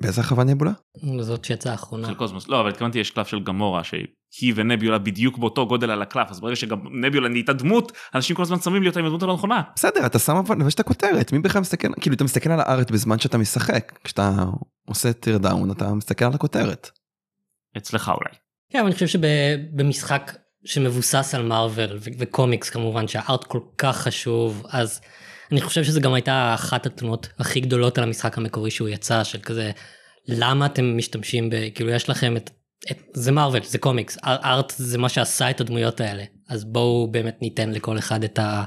[0.00, 0.72] באיזה הרחבה Nebula?
[1.20, 2.08] זאת שיצאה האחרונה.
[2.08, 5.90] של קוסמוס לא אבל התכוונתי יש קלף של Gamora שהיא ו Nebula בדיוק באותו גודל
[5.90, 9.06] על הקלף אז ברגע שגם Nebula נהייתה דמות אנשים כל הזמן שמים לי אותה עם
[9.06, 9.62] הדמות הלא נכונה.
[9.76, 12.67] בסדר, אתה שם אבל, יש את הכותרת, מי בכלל מסתכל, כאילו אתה מסתכל על ה
[12.67, 14.44] art בזמן שאתה משחק, כשאתה
[14.88, 16.90] עושה tear down אתה מסתכל על הכותרת.
[17.76, 18.34] אצלך אולי.
[18.72, 24.66] כן, אבל אני חושב שבמשחק שמבוסס על Marvel וקומיקס כמובן שה art כל כך חשוב
[24.68, 25.00] אז
[25.52, 29.38] אני חושב שזה גם הייתה אחת התלונות הכי גדולות על המשחק המקורי שהוא יצא של
[29.38, 29.70] כזה
[30.28, 31.54] למה אתם משתמשים ב...
[31.74, 32.50] כאילו יש לכם את...
[32.90, 37.38] את זה מארוול זה קומיקס ארט זה מה שעשה את הדמויות האלה אז בואו באמת
[37.42, 38.64] ניתן לכל אחד את ה...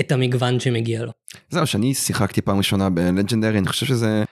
[0.00, 1.12] את המגוון שמגיע לו.
[1.50, 4.24] זהו, שאני שיחקתי פעם ראשונה בלג'נדרי, אני חושב שזה...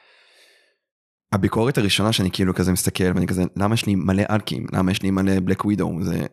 [1.33, 4.67] הביקורת הראשונה שאני כאילו כזה מסתכל ואני כזה, למה יש לי מלא אלקים?
[4.73, 5.93] למה יש לי מלא בלק ווידו?
[6.03, 6.27] זה...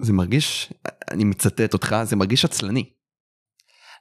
[0.00, 0.72] זה מרגיש,
[1.10, 2.90] אני מצטט אותך, זה מרגיש עצלני.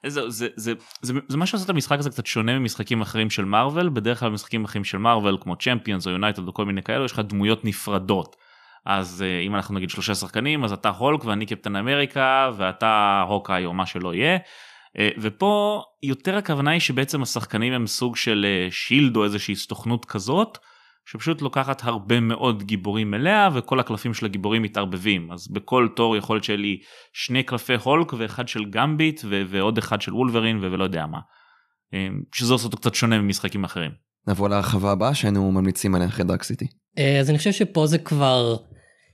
[0.08, 3.46] זה, זה, זה, זה, זה מה שעושה את המשחק הזה קצת שונה ממשחקים אחרים של
[3.46, 7.06] מארוול בדרך כלל במשחקים אחרים של מארוול כמו צ'מפיונס או יונייטד או כל מיני כאלו
[7.06, 8.36] יש לך דמויות נפרדות.
[8.86, 13.66] אז אה, אם אנחנו נגיד שלושה שחקנים אז אתה הולק ואני קפטן אמריקה ואתה הוקאי
[13.66, 14.38] או מה שלא יהיה.
[15.00, 20.06] אה, ופה יותר הכוונה היא שבעצם השחקנים הם סוג של אה, שילד או איזושהי סוכנות
[20.06, 20.58] כזאת
[21.06, 26.36] שפשוט לוקחת הרבה מאוד גיבורים אליה וכל הקלפים של הגיבורים מתערבבים אז בכל תור יכול
[26.36, 26.78] להיות שיהיה לי
[27.14, 31.20] שני קלפי הולק ואחד של גמביט ו- ועוד אחד של וולברין ו- ולא יודע מה.
[31.94, 33.92] אה, שזה עושה אותו קצת שונה ממשחקים אחרים.
[34.28, 36.66] נבוא להרחבה הבאה שהיינו ממליצים עליה אחרי דארק סיטי.
[36.98, 38.58] אה, אז אני חושב שפה זה כבר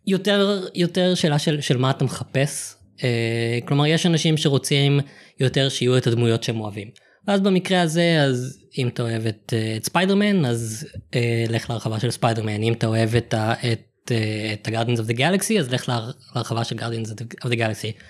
[0.07, 2.75] יותר יותר שאלה של, של מה אתה מחפש.
[3.03, 4.99] אה, כלומר יש אנשים שרוצים
[5.39, 6.87] יותר שיהיו את הדמויות שהם אוהבים.
[7.29, 11.99] ואז במקרה הזה אז אם אתה אוהב את, אה, את ספיידרמן אז אה, לך להרחבה
[11.99, 15.73] של ספיידרמן אם אתה אוהב את, ה- את, אה, את ה-Guardians of the Galaxy אז
[15.73, 17.09] לך להר- להרחבה של Guardians
[17.45, 18.01] of the Galaxy.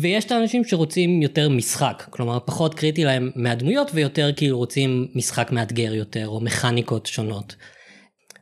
[0.00, 5.52] ויש את האנשים שרוצים יותר משחק כלומר פחות קריטי להם מהדמויות ויותר כאילו רוצים משחק
[5.52, 7.56] מאתגר יותר או מכניקות שונות.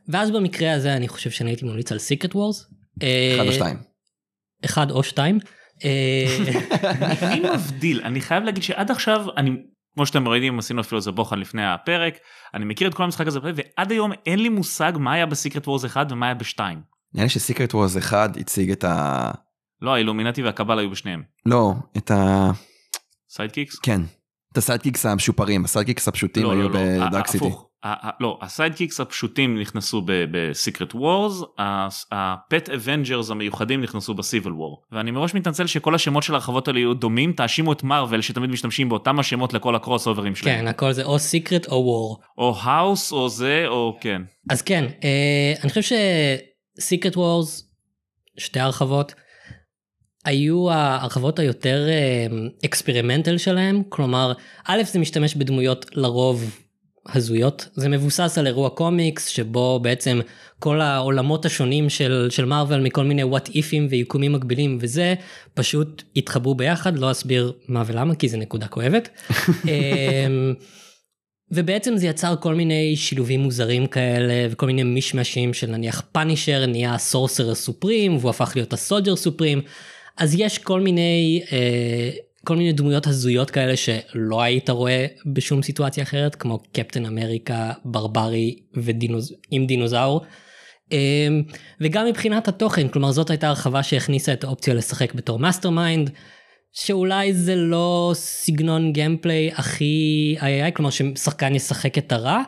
[0.09, 2.65] ואז במקרה הזה אני חושב שאני הייתי ממליץ על Secret Wars.
[2.99, 3.77] אחד או שתיים.
[4.65, 5.39] אחד או שתיים.
[5.85, 6.37] אה,
[7.31, 9.51] אני מבדיל אני חייב להגיד שעד עכשיו אני
[9.97, 12.13] כמו שאתם רואים עשינו אפילו איזה בוחן לפני הפרק
[12.53, 15.67] אני מכיר את כל המשחק הזה ועד היום אין לי מושג מה היה ב Secret
[15.67, 16.59] Wars 1 ומה היה ב-2.
[17.13, 19.31] נראה לי ש Secret Wars אחד הציג את ה...
[19.81, 21.23] לא ה Illuminati וה Cabal היו בשניהם.
[21.45, 22.51] לא, את ה...
[23.29, 23.79] sidekicks?
[23.79, 24.01] כן.
[24.51, 27.45] את ה sidekicks המשופרים, ה sidekicks הפשוטים לא, היו לא, לא, ב Dark City.
[27.45, 27.66] הפוך.
[28.19, 31.43] לא, ה sidekicks הפשוטים נכנסו ב Secret Wars,
[32.11, 34.83] ה Pet Avengers המיוחדים נכנסו ב Civil War.
[34.91, 38.89] ואני מראש מתנצל שכל השמות של הרחבות האלה יהיו דומים, תאשימו את Marvel שתמיד משתמשים
[38.89, 40.59] באותם השמות לכל הקרוסאוברים שלהם.
[40.59, 42.19] כן הכל זה או Secret או War.
[42.37, 44.21] או House או זה או כן.
[44.49, 45.97] אז כן, אה, אני חושב
[46.79, 47.71] ש Secret Wars,
[48.37, 49.13] שתי הרחבות,
[50.25, 51.87] היו ההרחבות היותר
[52.65, 54.33] experimental שלהם, כלומר,
[54.65, 56.66] א' זה משתמש בדמויות לרוב
[57.13, 60.19] הזויות, זה מבוסס על אירוע קומיקס שבו בעצם
[60.59, 65.15] כל העולמות השונים של, של מארוול מכל מיני וואט איפים ויקומים מקבילים וזה,
[65.53, 69.09] פשוט התחברו ביחד, לא אסביר מה ולמה כי זה נקודה כואבת.
[69.65, 70.53] אמ,
[71.51, 76.97] ובעצם זה יצר כל מיני שילובים מוזרים כאלה וכל מיני מישמשים של נניח פאנישר נהיה
[76.97, 79.61] סורסר סופרים והוא הפך להיות הסולג'ר סופרים
[80.17, 82.09] אז יש כל מיני אה,
[82.47, 88.55] כל מיני דמויות הזויות כאלה שלא היית רואה בשום סיטואציה אחרת כמו Captain America ברברי
[88.75, 89.33] ודינוז...
[89.51, 90.21] עם דינוזאור.
[90.93, 91.27] אה,
[91.81, 96.09] וגם מבחינת התוכן כלומר זאת הייתה הרחבה שהכניסה את האופציה לשחק בתור mastermind.
[96.73, 102.41] שאולי זה לא סגנון gameplay הכי איי-איי-איי, כלומר ששחקן ישחק את הרע,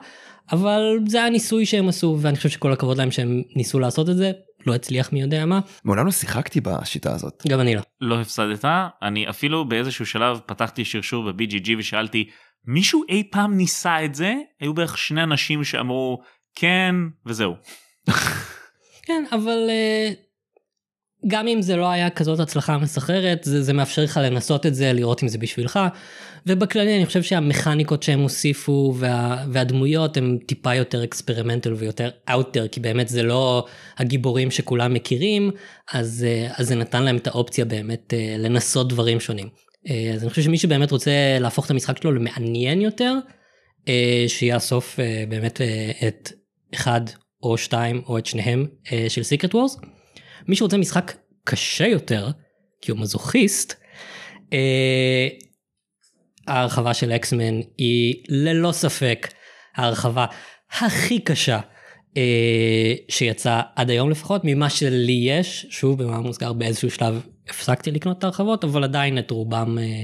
[0.51, 4.31] אבל זה הניסוי שהם עשו ואני חושב שכל הכבוד להם שהם ניסו לעשות את זה,
[4.65, 7.43] לא הצליח מי יודע מה, מעולם לא שיחקתי בשיטה הזאת.
[7.47, 7.81] גם אני לא.
[8.01, 8.65] לא הפסדת,
[9.01, 12.29] אני אפילו באיזשהו שלב פתחתי שרשור ב-BGG ושאלתי,
[12.65, 14.33] מישהו אי פעם ניסה את זה?
[14.59, 16.21] היו בערך שני אנשים שאמרו
[16.55, 16.95] כן
[17.25, 17.55] וזהו.
[19.05, 20.11] כן, אבל אה,
[21.27, 24.93] גם אם זה לא היה כזאת הצלחה מסחררת, זה, זה מאפשר לך לנסות את זה,
[24.93, 25.79] לראות אם זה בשבילך.
[26.47, 32.79] ובכללי אני חושב שהמכניקות שהם הוסיפו וה, והדמויות הם טיפה יותר experimental ויותר outer, כי
[32.79, 33.65] באמת זה לא
[33.97, 35.51] הגיבורים שכולם מכירים,
[35.93, 39.47] אז, אה, אז זה נתן להם את האופציה באמת אה, לנסות דברים שונים.
[39.89, 43.13] אה, אז אני חושב שמי שבאמת רוצה להפוך את המשחק שלו למעניין יותר,
[44.27, 44.99] שיאסוף
[45.29, 45.61] באמת
[46.07, 46.31] את
[46.73, 47.01] אחד
[47.43, 48.65] או שתיים או את שניהם
[49.07, 49.77] של סיקרט וורס.
[50.47, 52.27] מי שרוצה משחק קשה יותר,
[52.81, 53.75] כי הוא מזוכיסט,
[56.49, 59.27] ההרחבה של אקסמן היא ללא ספק
[59.75, 60.25] ההרחבה
[60.79, 61.59] הכי קשה
[62.17, 68.17] אה, שיצאה עד היום לפחות, ממה שלי יש, שוב במאמר מוסגר באיזשהו שלב הפסקתי לקנות
[68.17, 70.03] את ההרחבות, אבל עדיין את רובם אה,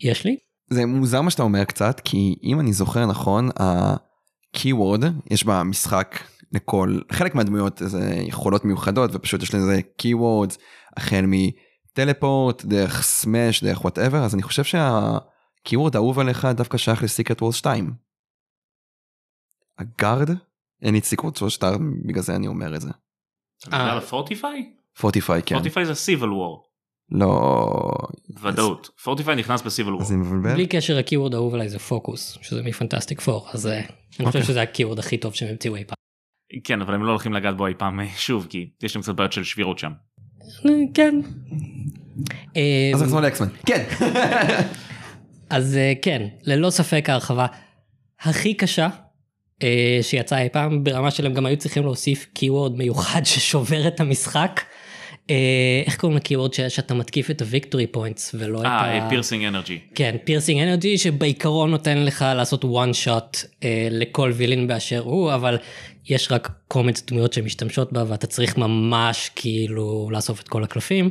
[0.00, 0.36] יש לי.
[0.70, 6.18] זה מוזר מה שאתה אומר קצת, כי אם אני זוכר נכון, ה-keyword, יש במשחק
[6.52, 10.56] לכל, חלק מהדמויות זה יכולות מיוחדות, ופשוט יש לזה keywords,
[10.96, 14.64] החל מ teleport, דרך smash, דרך whatever, אז אני חושב
[15.66, 17.92] שה-keyword האהוב עליך דווקא שייך ל Secret Wars 2.
[19.78, 20.30] ה guard?
[20.82, 22.90] אין לי Secret Wars 2, בגלל זה אני אומר את זה.
[23.66, 24.72] בגלל ה fortify?
[24.98, 25.54] fortify, כן.
[25.54, 26.68] fortify זה Civil War.
[27.10, 27.92] לא...
[28.42, 28.90] ודאות.
[29.02, 30.02] fortify נכנס ב Civil War.
[30.02, 30.54] אז אני מבלבל?
[30.54, 33.86] בלי קשר ה keyword האהוב עליי זה פוקוס, שזה מ Fantastic Four, אז אה, אני
[34.10, 34.42] חושב אוקיי.
[34.42, 35.94] שזה ה keyword הכי טוב שהם המציאו אי פעם.
[36.64, 39.14] כן אבל הם לא הולכים לגעת בו אי פעם אה, שוב כי יש להם קצת
[39.14, 39.92] בעיות של שבירות שם.
[40.66, 41.20] אה, כן.
[42.56, 43.48] אה, אז נחזור ל X-Men.
[43.66, 43.84] כן.
[45.50, 47.46] אז אה, כן, ללא ספק ההרחבה
[48.20, 48.88] הכי קשה
[49.62, 54.60] אה, שיצאה אי פעם, ברמה שלהם גם היו צריכים להוסיף keyword מיוחד ששובר את המשחק.
[55.30, 58.68] אה, איך קוראים ל keyword שאתה מתקיף את ה victory points ולא את ה...
[58.68, 59.78] אה piercing energy.
[59.94, 65.58] כן, piercing energy שבעיקרון נותן לך לעשות one shot אה, לכל villain באשר הוא, אבל
[66.06, 71.10] יש רק קומץ דמויות שמשתמשות בה ואתה צריך ממש כאילו לאסוף את כל הקלפים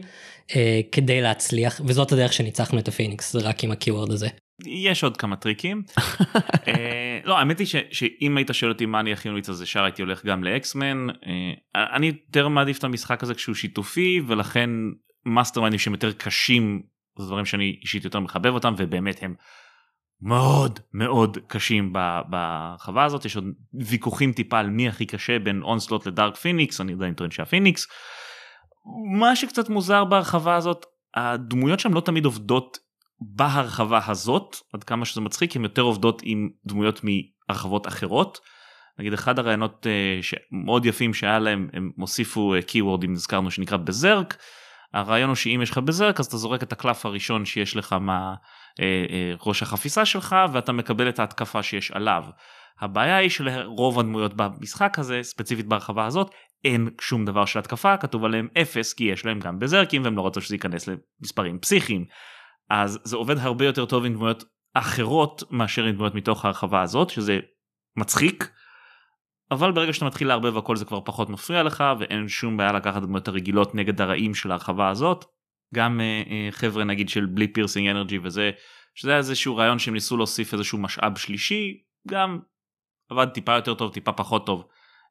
[0.55, 4.27] אה, כדי להצליח, וזאת הדרך שניצחנו את הפיניקס, זה רק עם ה keyword הזה.
[4.65, 5.83] יש עוד כמה טריקים.
[6.67, 9.83] אה, לא האמת היא ש- שאם היית שואל אותי מה אני הכי ממליץ אז ישר
[9.83, 11.07] הייתי הולך גם ל X-Men.
[11.10, 14.69] אה, אני יותר מעדיף את המשחק הזה כשהוא שיתופי ולכן
[15.25, 16.81] מאסטרמיינדים שהם יותר קשים
[17.19, 19.36] זה דברים שאני אישית יותר מחבב אותם ובאמת הם
[20.21, 21.93] מאוד מאוד קשים
[22.29, 26.81] בהרחבה הזאת יש עוד ויכוחים טיפה על מי הכי קשה בין אונסלוט ל Dark Phoenix
[26.81, 27.88] אני עדיין טוען שהפיניקס.
[29.19, 32.78] מה שקצת מוזר בהרחבה הזאת הדמויות שם לא תמיד עובדות
[33.19, 38.39] בהרחבה הזאת עד כמה שזה מצחיק הן יותר עובדות עם דמויות מהרחבות אחרות.
[39.00, 44.38] נגיד אחד הרעיונות אה, שמאוד יפים שהיה להם הם הוסיפו קיוורד אם נזכרנו שנקרא בזרק.
[44.93, 47.95] הרעיון הוא שאם יש לך בזרק אז אתה זורק את הקלף הראשון שיש לך
[48.80, 52.23] מהראש החפיסה שלך ואתה מקבל את ההתקפה שיש עליו.
[52.79, 56.31] הבעיה היא שלרוב הדמויות במשחק הזה ספציפית בהרחבה הזאת
[56.63, 60.27] אין שום דבר של התקפה כתוב עליהם אפס כי יש להם גם בזרקים והם לא
[60.27, 60.89] רצו שזה ייכנס
[61.21, 62.05] למספרים פסיכיים.
[62.69, 67.09] אז זה עובד הרבה יותר טוב עם דמויות אחרות מאשר עם דמויות מתוך ההרחבה הזאת
[67.09, 67.39] שזה
[67.97, 68.51] מצחיק.
[69.51, 73.01] אבל ברגע שאתה מתחיל לערבב הכל זה כבר פחות מפריע לך ואין שום בעיה לקחת
[73.01, 75.25] דמויות הרגילות נגד הרעים של ההרחבה הזאת.
[75.75, 78.51] גם אה, אה, חבר'ה נגיד של בלי piercing energy וזה
[78.95, 82.39] שזה היה איזשהו רעיון שהם ניסו להוסיף איזשהו משאב שלישי גם
[83.09, 84.63] עבד טיפה יותר טוב טיפה פחות טוב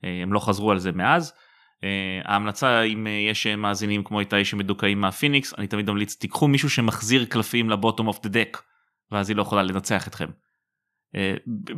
[0.04, 1.32] אה, הם לא חזרו על זה מאז.
[1.76, 6.70] Uh, ההמלצה אם uh, יש מאזינים כמו איתי שמדוכאים מהפיניקס אני תמיד ממליץ תיקחו מישהו
[6.70, 8.62] שמחזיר קלפים ל bottom of the deck
[9.10, 10.26] ואז היא לא יכולה לנצח אתכם.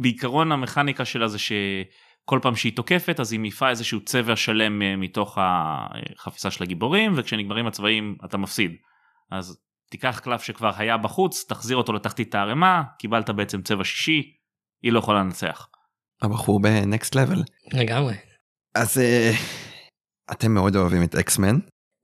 [0.01, 5.39] בעיקרון המכניקה שלה זה שכל פעם שהיא תוקפת אז היא מעיפה איזשהו צבע שלם מתוך
[5.41, 8.77] החפיסה של הגיבורים וכשנגמרים הצבעים אתה מפסיד.
[9.31, 14.33] אז תיקח קלף שכבר היה בחוץ תחזיר אותו לתחתית הערימה קיבלת בעצם צבע שישי
[14.83, 15.69] היא לא יכולה לנצח.
[16.23, 17.43] הבחור בנקסט לבל.
[17.73, 18.15] לגמרי.
[18.75, 19.33] אז אה,
[20.33, 21.59] אתם מאוד אוהבים את אקסמן.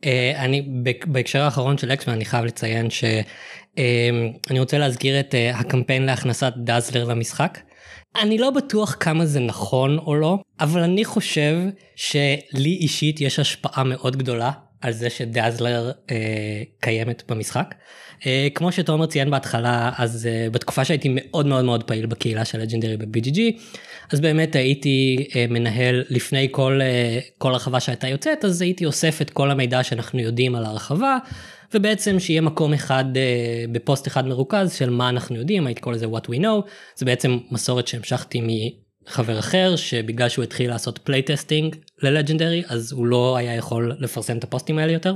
[0.04, 6.52] Uh, אני בהקשר האחרון של אקסמן אני חייב לציין שאני רוצה להזכיר את הקמפיין להכנסת
[6.56, 7.58] דאזלר למשחק.
[8.22, 11.56] אני לא בטוח כמה זה נכון או לא, אבל אני חושב
[11.96, 14.50] שלי אישית יש השפעה מאוד גדולה
[14.84, 16.10] על זה שדאזלר uh,
[16.80, 17.74] קיימת במשחק.
[18.20, 22.60] Uh, כמו שתומר ציין בהתחלה, אז uh, בתקופה שהייתי מאוד מאוד מאוד פעיל בקהילה של
[22.60, 23.38] Legendary ב-BGG,
[24.12, 29.22] אז באמת הייתי uh, מנהל לפני כל, uh, כל הרחבה שהייתה יוצאת, אז הייתי אוסף
[29.22, 31.18] את כל המידע שאנחנו יודעים על הרחבה,
[31.74, 36.06] ובעצם שיהיה מקום אחד uh, בפוסט אחד מרוכז של מה אנחנו יודעים, הייתי קורא לזה
[36.06, 38.40] what we know, זה בעצם מסורת שהמשכתי
[39.08, 44.38] מחבר אחר, שבגלל שהוא התחיל לעשות playtesting ל Legendary, אז הוא לא היה יכול לפרסם
[44.38, 45.14] את הפוסטים האלה יותר.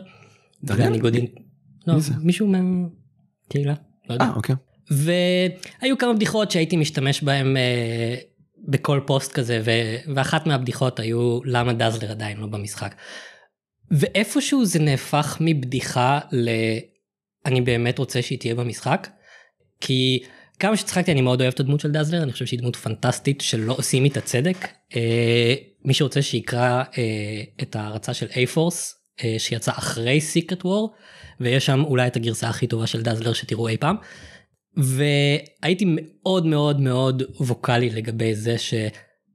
[0.65, 0.83] דניאל?
[0.83, 1.41] והניגוד אינ-
[1.87, 1.95] לא?
[2.23, 3.75] מישהו מהקהילה,
[4.09, 4.25] לא יודע.
[4.25, 4.55] אה אוקיי.
[4.91, 8.15] והיו כמה בדיחות שהייתי משתמש בהם אה,
[8.69, 9.71] בכל פוסט כזה, ו...
[10.15, 12.95] ואחת מהבדיחות היו למה דאזלר עדיין לא במשחק.
[13.91, 16.51] ואיפשהו זה נהפך מבדיחה ל...
[17.47, 19.09] אני באמת רוצה שהיא תהיה במשחק,
[19.81, 20.23] כי
[20.59, 23.75] כמה שצחקתי אני מאוד אוהב את הדמות של דאזלר, אני חושב שהיא דמות פנטסטית שלא
[23.79, 24.69] עושים איתה צדק.
[24.97, 28.95] אה, מי שרוצה שיקרא אה, את ההרצה של A-Force,
[29.25, 30.95] אה, שיצא אחרי סיקרט וור,
[31.41, 33.97] ויש שם אולי את הגרסה הכי טובה של דאזלר שתראו אי פעם.
[34.77, 38.59] והייתי מאוד מאוד מאוד ווקאלי לגבי זה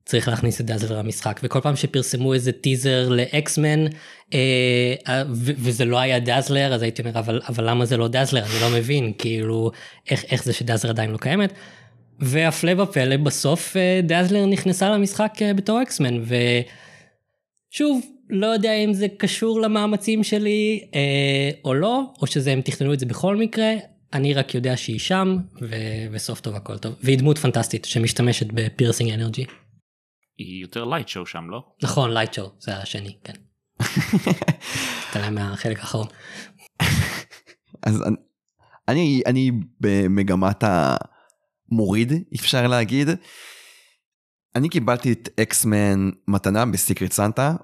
[0.06, 3.86] צריך להכניס את דאזלר למשחק וכל פעם שפרסמו איזה טיזר לאקסמן
[4.34, 8.44] אה, אה, וזה לא היה דאזלר אז הייתי אומר אבל אבל למה זה לא דאזלר
[8.44, 9.72] אני לא מבין כאילו
[10.10, 11.54] איך איך זה שדאזלר עדיין לא קיימת.
[12.20, 16.24] והפלא ופלא בסוף אה, Dazzler נכנסה למשחק אה, בתור X-Men
[17.72, 22.94] ושוב לא יודע אם זה קשור למאמצים שלי אה, או לא או שזה הם תכננו
[22.94, 23.74] את זה בכל מקרה
[24.14, 28.60] אני רק יודע שהיא שם ו- וסוף טוב הכל טוב והיא דמות פנטסטית שמשתמשת ב
[28.60, 29.46] piercing energy.
[30.38, 31.74] היא יותר light show שם לא?
[31.84, 33.34] נכון light show זה השני כן.
[35.10, 36.08] התעלם מהחלק האחרון.
[37.84, 38.16] אז אני-
[38.88, 43.08] אני, אני במגמת המוריד, אפשר להגיד.
[44.56, 47.56] אני קיבלתי את אקסמן מתנה בסיקרט סנטה,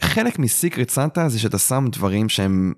[0.00, 2.72] וחלק מסיקרט סנטה זה שאתה שם דברים שהם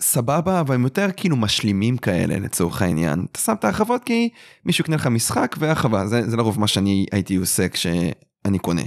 [0.00, 3.26] סבבה, אבל הם יותר כאילו משלימים כאלה לצורך העניין.
[3.32, 4.28] אתה שם את ההרחבות כי
[4.64, 8.82] מישהו יקנה לך משחק והרחבה, זה, זה לרוב מה שאני הייתי עושה כשאני קונה.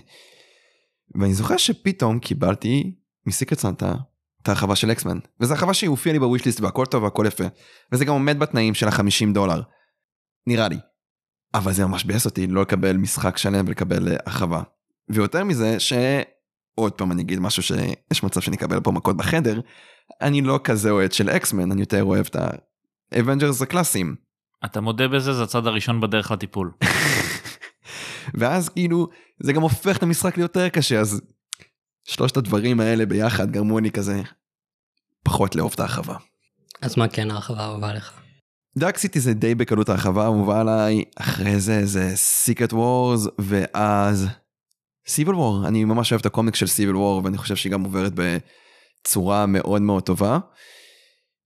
[1.16, 3.94] ואני זוכר שפתאום קיבלתי מ secret Santa
[4.42, 7.44] את ההרחבה של X-Men וזו הרחבה שהיא הופיעה לי ב wishlist והכל טוב והכל יפה
[7.92, 9.62] וזה גם עומד בתנאים של החמישים דולר.
[10.48, 10.78] נראה לי.
[11.54, 14.62] אבל זה ממש ביאס אותי לא לקבל משחק שלם ולקבל אה, הרחבה.
[15.10, 19.60] ויותר מזה שעוד פעם אני אגיד משהו שיש מצב שאני אקבל פה מכות בחדר
[20.22, 22.36] אני לא כזה אוהד של X-Men אני יותר אוהב את
[23.12, 24.16] ה Avengers הקלאסיים.
[24.66, 26.72] אתה מודה בזה זה הצעד הראשון בדרך לטיפול.
[28.40, 29.08] ואז כאילו
[29.44, 31.22] זה גם הופך את המשחק ליותר קשה אז
[32.04, 34.22] שלושת הדברים האלה ביחד גרמו לי כזה
[35.24, 36.16] פחות לאהוב את ההרחבה.
[36.82, 38.14] אז מה כן ההרחבה אהובה לך?
[38.78, 44.28] דארק סיטי זה די בקלות הרחבה אהובה עליי אחרי זה זה סיקרט וורס ואז
[45.08, 48.12] סיבל וור אני ממש אוהב את הקומיקס של סיבל וור ואני חושב שהיא גם עוברת
[49.08, 50.40] בצורה מאוד מאוד טובה.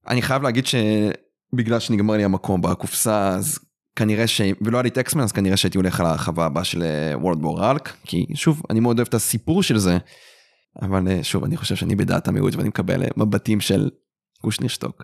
[0.08, 3.60] אני חייב להגיד שבגלל שנגמר לי המקום בקופסה אז
[3.95, 4.41] כנראה ש...
[4.62, 7.93] ולא היה לי אקסמן אז כנראה שהייתי הולך על ההרחבה הבאה של וורלד וור אלק
[8.04, 9.97] כי שוב אני מאוד אוהב את הסיפור של זה.
[10.82, 13.89] אבל אה, שוב אני חושב שאני בדעת המיעוט ואני מקבל אה, מבטים של
[14.43, 15.04] גוש נשתוק.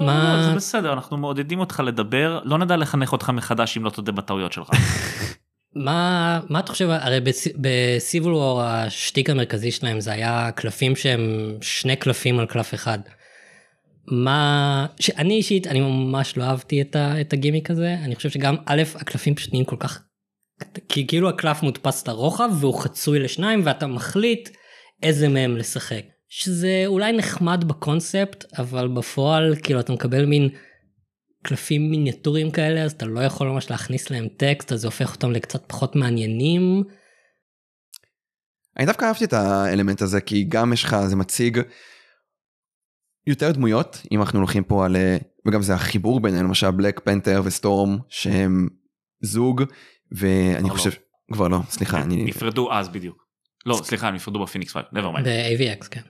[0.00, 3.90] לא, מה- זה בסדר אנחנו מעודדים אותך לדבר לא נדע לחנך אותך מחדש אם לא
[3.90, 4.70] תודה בטעויות שלך.
[5.74, 7.18] מה מה אתה חושב הרי
[7.56, 12.98] בסיבול וור השטיק המרכזי שלהם זה היה קלפים שהם שני קלפים על קלף אחד.
[14.06, 18.56] מה שאני אישית אני ממש לא אהבתי את, ה, את הגימיק הזה אני חושב שגם
[18.66, 20.02] א' הקלפים פשוט נהיים כל כך
[20.88, 24.48] כי כאילו הקלף מודפס לרוחב והוא חצוי לשניים ואתה מחליט
[25.02, 30.48] איזה מהם לשחק שזה אולי נחמד בקונספט אבל בפועל כאילו אתה מקבל מין
[31.42, 35.30] קלפים מיניאטורים כאלה אז אתה לא יכול ממש להכניס להם טקסט אז זה הופך אותם
[35.30, 36.82] לקצת פחות מעניינים.
[38.78, 41.60] אני דווקא אהבתי את האלמנט הזה כי גם יש לך זה מציג
[43.26, 47.42] יותר דמויות אם אנחנו הולכים פה על אה, וגם זה החיבור ביניהם למשל Black Panther
[47.44, 48.68] ו Storm שהם
[49.20, 49.62] זוג
[50.12, 50.74] ואני כבר לא.
[50.74, 50.90] חושב
[51.32, 53.26] כבר לא סליחה אני נפרדו אז בדיוק.
[53.66, 54.86] לא סליחה הם נפרדו ב Phoenix Five.
[54.86, 55.24] never mind.
[55.24, 56.02] ב-AVX כן.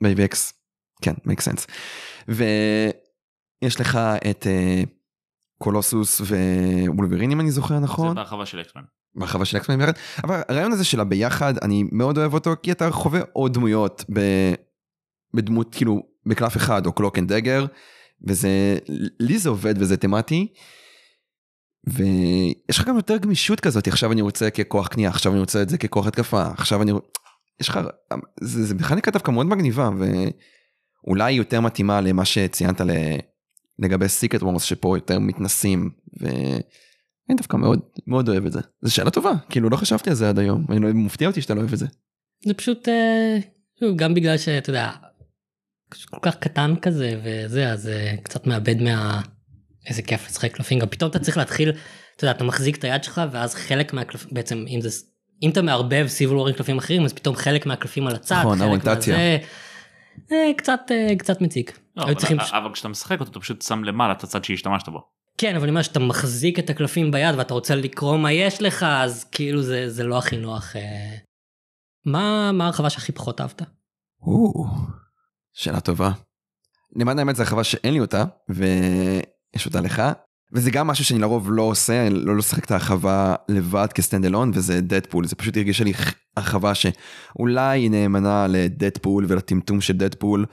[0.00, 0.36] ב-AVX
[1.02, 1.66] כן make sense
[3.62, 3.98] ויש לך
[4.30, 4.82] את אה,
[5.58, 8.82] Colossus ו Wolverine אם אני זוכר זה נכון בהרחבה של X-Men.
[9.14, 9.92] בהרחבה של X-Men ביחד
[10.24, 14.20] אבל הרעיון הזה של הביחד אני מאוד אוהב אותו כי אתה חווה עוד דמויות ב...
[15.34, 17.66] בדמות כאילו בקלף אחד או Cloak and Dagger
[18.26, 18.78] וזה
[19.20, 20.52] לי זה עובד וזה תמטי.
[21.86, 25.68] ויש לך גם יותר גמישות כזאת עכשיו אני רוצה ככוח קנייה עכשיו אני רוצה את
[25.68, 26.92] זה ככוח התקפה עכשיו אני
[27.60, 27.80] יש לך
[28.40, 29.90] זה, זה מכניקה דווקא מאוד מגניבה
[31.06, 32.90] ואולי יותר מתאימה למה שציינת ל...
[33.80, 35.90] לגבי סיקרט וורס שפה יותר מתנסים
[36.20, 40.28] ואני דווקא מאוד מאוד אוהב את זה זו שאלה טובה כאילו לא חשבתי על זה
[40.28, 41.86] עד היום אני לא מפתיע אותי שאתה לא אוהב את זה.
[42.46, 43.38] זה פשוט אה,
[43.96, 44.90] גם בגלל שאתה יודע
[46.10, 49.20] כל כך קטן כזה וזה אז אה, קצת מאבד מה
[49.86, 51.70] איזה כיף לשחק קלפים גם פתאום אתה צריך להתחיל
[52.16, 54.88] אתה יודע אתה מחזיק את היד שלך ואז חלק מהקלפים בעצם אם זה
[55.42, 58.84] אם אתה מערבב סיבול וורינג קלפים אחרים אז פתאום חלק מהקלפים על הצד נכון, חלק.
[58.84, 59.38] מהזה,
[60.32, 60.80] אה, קצת
[61.18, 61.78] קצת מציק.
[62.00, 65.02] לא, אבל- צריכים- אבל כשאתה משחק אותו אתה פשוט שם למעלה את הצד שהשתמשת בו.
[65.38, 68.82] כן אבל אני אומר שאתה מחזיק את הקלפים ביד ואתה רוצה לקרוא מה יש לך
[68.82, 70.76] אז כאילו זה זה לא הכי נוח.
[70.76, 71.16] אה.
[72.06, 73.62] מה מה הרחבה שהכי פחות אהבת?
[74.22, 74.64] או,
[75.52, 76.10] שאלה טובה.
[76.96, 80.02] למען האמת זה הרחבה שאין לי אותה ויש אותה לך
[80.52, 84.50] וזה גם משהו שאני לרוב לא עושה אני לא לשחק את ההרחבה לבד כסטנד אלון
[84.54, 85.92] וזה דדפול זה פשוט הרגישה לי
[86.36, 90.46] הרחבה שאולי היא נאמנה לדדפול ולטמטום של דדפול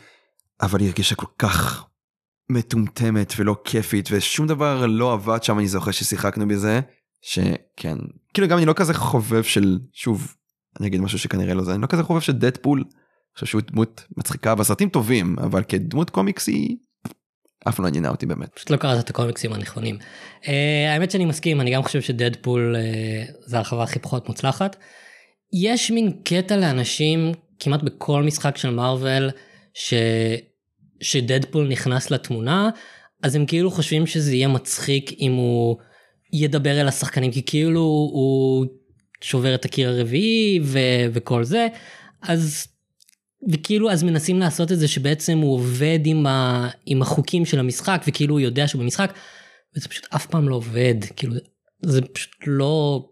[0.62, 1.86] אבל היא הרגישה כל כך
[2.50, 6.80] מטומטמת ולא כיפית ושום דבר לא עבד שם אני זוכר ששיחקנו בזה
[7.22, 7.98] שכן
[8.34, 10.36] כאילו גם אני לא כזה חובב של שוב
[10.80, 12.80] אני אגיד משהו שכנראה לא זה אני לא כזה חובב של דדפול.
[12.80, 16.78] אני חושב שהוא דמות מצחיקה והסרטים טובים אבל כדמות קומיקס היא
[17.70, 18.54] אף לא עניינה אותי באמת.
[18.56, 19.98] פשוט לא קראת את הקומיקסים הנכונים.
[20.42, 20.48] Uh,
[20.90, 24.76] האמת שאני מסכים, אני גם חושב שדדפול uh, זה הרחבה הכי פחות מוצלחת.
[25.54, 29.30] יש מין קטע לאנשים כמעט בכל משחק של מארוול
[29.78, 29.94] ש...
[31.02, 32.70] שדדפול נכנס לתמונה,
[33.24, 35.78] אז הם כאילו חושבים שזה יהיה מצחיק אם הוא
[36.34, 38.66] ידבר אל השחקנים, כי כאילו הוא
[39.22, 40.80] שובר את הקיר הרביעי ו...
[41.14, 41.68] וכל זה,
[42.22, 42.68] אז
[43.52, 48.04] וכאילו אז מנסים לעשות את זה שבעצם הוא עובד עם, ה, עם החוקים של המשחק
[48.08, 49.14] וכאילו הוא יודע שהוא במשחק
[49.76, 50.96] וזה פשוט אף פעם לא עובד.
[51.16, 51.34] כאילו
[51.82, 53.06] זה פשוט לא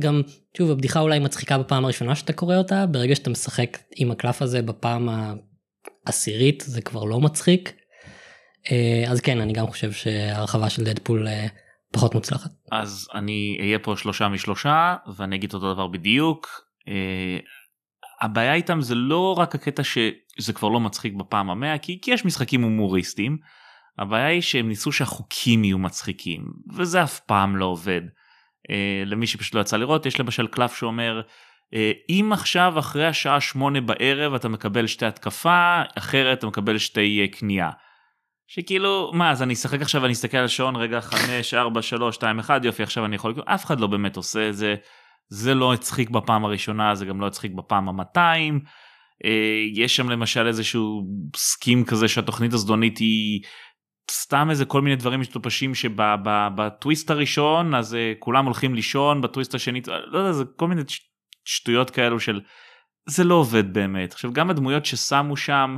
[0.00, 0.22] גם
[0.56, 4.62] שוב הבדיחה אולי מצחיקה בפעם הראשונה שאתה קורא אותה ברגע שאתה משחק עם הקלף הזה
[4.62, 5.08] בפעם
[6.06, 7.72] העשירית זה כבר לא מצחיק.
[8.72, 11.46] אה, אז כן אני גם חושב שהרחבה של דדפול אה,
[11.92, 12.50] פחות מוצלחת.
[12.72, 16.48] אז אני אהיה פה שלושה משלושה ואני אגיד אותו דבר בדיוק.
[16.88, 17.38] אה,
[18.20, 22.24] הבעיה איתם זה לא רק הקטע שזה כבר לא מצחיק בפעם המאה כי, כי יש
[22.24, 23.38] משחקים הומוריסטיים.
[23.98, 26.44] הבעיה היא שהם ניסו שהחוקים יהיו מצחיקים
[26.74, 28.00] וזה אף פעם לא עובד.
[29.06, 31.20] למי שפשוט לא יצא לראות יש למשל קלף שאומר
[32.10, 37.38] אם עכשיו אחרי השעה שמונה בערב אתה מקבל שתי התקפה אחרת אתה מקבל שתי אה,
[37.38, 37.70] קנייה.
[38.48, 42.38] שכאילו מה אז אני אשחק עכשיו ואני אסתכל על השעון רגע 5 4 3 2
[42.38, 44.74] 1 יופי עכשיו אני יכול אף אחד לא באמת עושה את זה.
[45.28, 48.60] זה לא הצחיק בפעם הראשונה זה גם לא הצחיק בפעם המאתיים.
[49.24, 51.02] אה, יש שם למשל איזשהו
[51.36, 53.40] סכים כזה שהתוכנית הזדונית היא
[54.10, 59.80] סתם איזה כל מיני דברים מטופשים שבטוויסט הראשון אז אה, כולם הולכים לישון בטוויסט השני
[59.86, 60.82] לא יודע זה כל מיני
[61.46, 62.40] שטויות כאלו של
[63.08, 65.76] זה לא עובד באמת עכשיו גם הדמויות ששמו שם.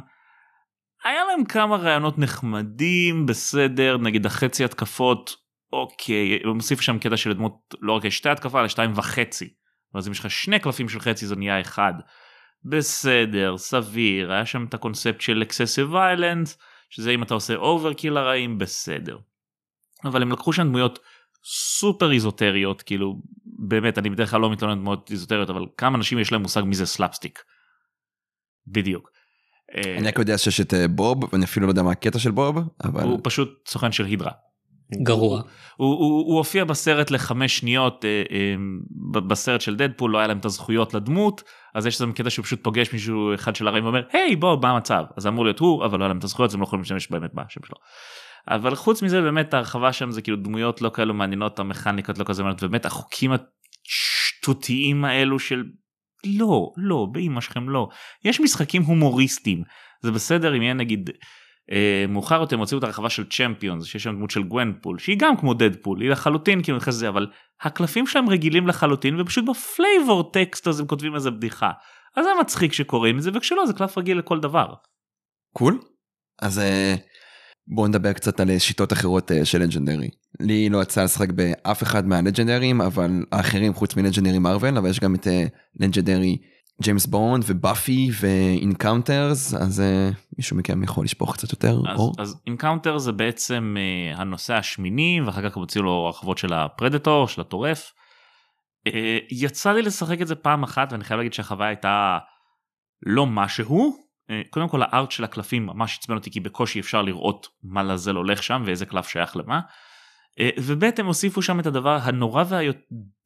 [1.05, 5.37] היה להם כמה רעיונות נחמדים בסדר נגיד החצי התקפות
[5.73, 9.55] אוקיי, הוא מוסיף שם קטע של דמות לא רק שתי התקפה אלא שתיים וחצי.
[9.95, 11.93] ואז אם יש לך שני קלפים של חצי זה נהיה אחד.
[12.65, 16.57] בסדר, סביר, היה שם את הקונספט של excessive violence,
[16.91, 19.19] שזה אם אתה עושה overkill לרעים, בסדר.
[20.05, 20.99] אבל הם לקחו שם דמויות
[21.45, 26.33] סופר איזוטריות, כאילו, באמת, אני בדרך כלל לא מתלונן דמויות איזוטריות, אבל כמה אנשים יש
[26.33, 27.43] להם מושג מי זה Slapstick.
[28.67, 29.11] בדיוק.
[29.75, 32.59] אני רק יודע שיש את אה, Bob, ואני אפילו לא יודע מה הקטע של Bob,
[32.85, 33.03] אבל...
[33.03, 34.33] הוא פשוט סוכן של Hydra.
[35.03, 35.43] גרוע.
[35.77, 40.39] הוא, הוא, הוא הופיע בסרט לחמש שניות אה, אה, בסרט של דדפול לא היה להם
[40.39, 41.43] את הזכויות לדמות
[41.75, 44.71] אז יש איזה קטע שהוא פשוט פוגש מישהו אחד של הרעים ואומר היי בוא מה
[44.71, 46.81] המצב אז אמור להיות הוא אבל לא היה להם את הזכויות אז הם לא יכולים
[46.81, 47.77] להשתמש באמת בשם שלו.
[48.49, 52.43] אבל חוץ מזה באמת ההרחבה שם זה כאילו דמויות לא כאלו מעניינות המכניקות לא כזה
[52.43, 53.33] מעניינות באמת החוקים
[53.87, 55.65] השטותיים האלו של
[56.27, 57.89] לא לא באמא שלכם לא
[58.25, 59.63] יש משחקים הומוריסטיים
[60.03, 61.11] זה בסדר אם יהיה נגיד
[61.73, 65.37] אה, מאוחר יותר הם את הרחבה של Champions שיש שם דמות של Gwenpool שהיא גם
[65.37, 67.27] כמו Deadpool היא לחלוטין כאילו נכנסת לזה אבל
[67.63, 71.71] הקלפים שלהם רגילים לחלוטין ופשוט ב flavor text אז הם כותבים איזה בדיחה.
[72.17, 74.75] אז זה מצחיק שקוראים את זה וכשלא זה קלף רגיל לכל דבר.
[75.53, 75.81] cool.
[76.43, 76.95] אז אה,
[77.71, 80.09] בואו נדבר קצת על שיטות אחרות אה, של Legendary.
[80.41, 85.01] לי לא יצא לשחק באף אחד מהלג'נדרים אבל האחרים חוץ מ Legendary Marvel אבל יש
[85.01, 85.27] גם את
[85.81, 86.37] Legendary
[86.83, 91.99] James Bond ו Buffy ו Encounters אז uh, מישהו מכם יכול לשפוך קצת יותר אז,
[91.99, 92.13] אור?
[92.19, 93.77] אז Encounter זה בעצם
[94.15, 97.93] הנוסע השמיני ואחר כך הוציאו לו הרחבות של ה Predator של הטורף.
[99.31, 102.19] יצא לי לשחק את זה פעם אחת ואני חייב להגיד שהחוויה הייתה
[103.07, 104.08] לא משהו.
[104.31, 107.83] Uh, קודם כל ה art של הקלפים ממש עצבן אותי כי בקושי אפשר לראות מה
[107.83, 109.61] לעזאזל הולך שם ואיזה קלף שייך למה.
[110.41, 112.77] אה, וב' הם הוסיפו שם את הדבר הנורא והיות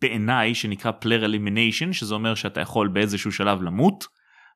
[0.00, 4.04] בעיניי שנקרא player elimination שזה אומר שאתה יכול באיזשהו שלב למות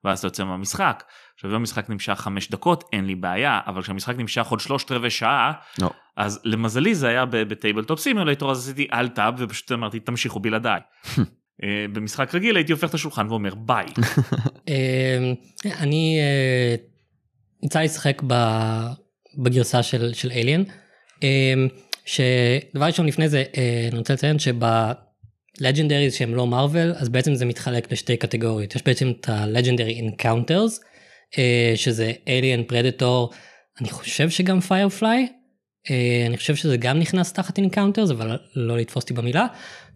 [0.05, 1.05] ואז אתה יוצא מהמשחק.
[1.34, 5.11] עכשיו אם המשחק נמשך חמש דקות אין לי בעיה אבל כשהמשחק נמשך עוד שלושת רבעי
[5.11, 5.86] שעה no.
[6.16, 10.80] אז למזלי זה היה ב Tabletop Simulator אז עשיתי alt tab ופשוט אמרתי תמשיכו בלעדיי.
[11.62, 13.86] אה, במשחק רגיל הייתי הופך את השולחן ואומר ביי.
[14.68, 15.32] אה,
[15.80, 16.18] אני
[17.62, 18.22] יצא לי לשחק
[19.38, 20.62] בגרסה של Alien.
[22.07, 27.34] שדבר ראשון לפני זה אה, אני רוצה לציין שב Legendaries שהם לא Marvel אז בעצם
[27.34, 30.80] זה מתחלק לשתי קטגוריות יש בעצם את ה Legendary Encounters
[31.38, 33.34] אה, שזה Alien Predator
[33.80, 34.59] אני חושב שגם
[35.90, 39.46] אה, אני חושב שזה גם נכנס תחת Encounters אבל לא לתפוס אותי במילה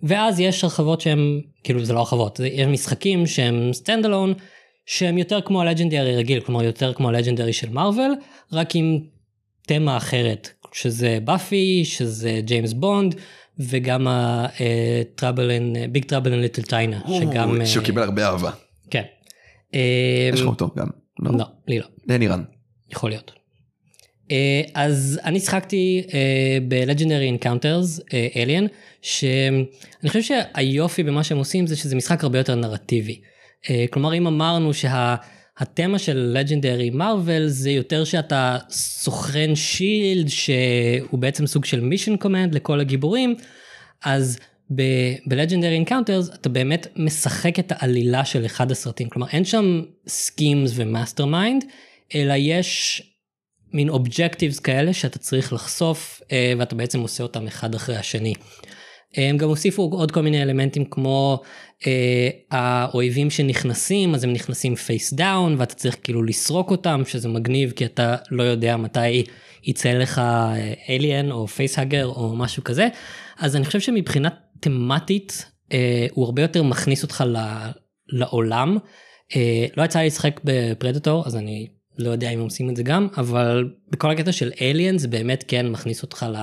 [0.03, 4.35] ואז יש הרחבות שהם כאילו זה לא הרחבות יש משחקים שהם stand alone
[4.87, 8.13] שהם יותר כמו ה Legendary רגיל כלומר יותר כמו ה Legendary של Marvel
[8.53, 8.99] רק עם
[9.67, 13.15] תמה אחרת שזה Buffy, שזה James Bond,
[13.59, 14.07] וגם
[15.93, 17.67] Big Trouble in Little China, שגם...
[17.67, 18.51] שהוא קיבל הרבה אהבה.
[18.91, 19.03] כן.
[20.33, 20.87] יש לך אותו גם,
[21.19, 21.31] לא?
[21.39, 21.87] לא, לי לא.
[22.09, 22.43] לנירן.
[22.91, 23.33] יכול להיות.
[24.75, 26.03] אז אני שחקתי
[26.69, 28.01] ב Legendary Encounters,
[28.37, 28.67] Alien,
[29.03, 33.21] שאני חושב שהיופי במה שהם עושים זה שזה משחק הרבה יותר נרטיבי.
[33.91, 35.17] כלומר אם אמרנו שה...
[35.97, 42.81] של Legendary Marvel זה יותר שאתה סוכן Shield שהוא בעצם סוג של mission command לכל
[42.81, 43.35] הגיבורים,
[44.05, 44.39] אז
[45.27, 50.73] ב Legendary Encounters אתה באמת משחק את העלילה של אחד הסרטים, כלומר אין שם schemes
[50.75, 51.65] ו mastermind,
[52.15, 53.03] אלא יש
[53.73, 58.35] מין objectives כאלה שאתה צריך לחשוף אה, ואתה בעצם עושה אותם אחד אחרי השני.
[59.17, 61.41] הם גם הוסיפו עוד כל מיני אלמנטים כמו
[61.87, 67.71] אה, האויבים שנכנסים אז הם נכנסים face down ואתה צריך כאילו לסרוק אותם שזה מגניב
[67.71, 69.25] כי אתה לא יודע מתי
[69.65, 70.21] יצא לך
[70.89, 72.89] alien או facehugger או משהו כזה
[73.39, 74.29] אז אני חושב שמבחינה
[74.61, 77.37] תמטית אה, הוא הרבה יותר מכניס אותך ל,
[78.09, 78.79] לעולם.
[79.37, 81.69] אה, לא יצא לי לשחק ב Predator אז אני
[82.01, 85.69] לא יודע אם עושים את זה גם אבל בכל הקטע של Alien זה באמת כן
[85.69, 86.37] מכניס אותך ל...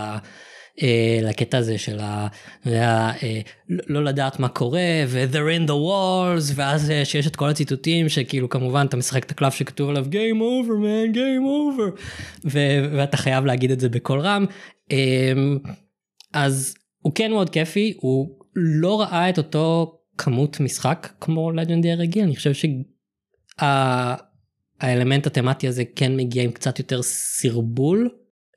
[0.82, 2.28] אה, לקטע הזה של ה...
[2.68, 8.10] אה, לא לדעת מה קורה ו-they're in the walls ואז אה, שיש את כל הציטוטים
[8.10, 12.02] שכאילו כמובן אתה משחק את הקלף שכתוב עליו game over man game over.
[12.46, 14.46] ו- ואתה חייב להגיד את זה בקול רם.
[16.34, 22.24] אז הוא כן מאוד כיפי הוא לא ראה את אותו כמות משחק כמו לג'נדרי רגיל
[22.24, 22.54] אני חושב
[24.82, 28.10] שהאלמנט התמטי הזה כן מגיע עם קצת יותר סרבול.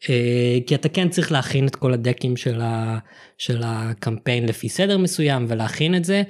[0.08, 2.98] אה, כי אתה כן צריך להכין את כל הדקים של, ה,
[3.38, 6.22] של הקמפיין לפי סדר מסוים ולהכין את זה.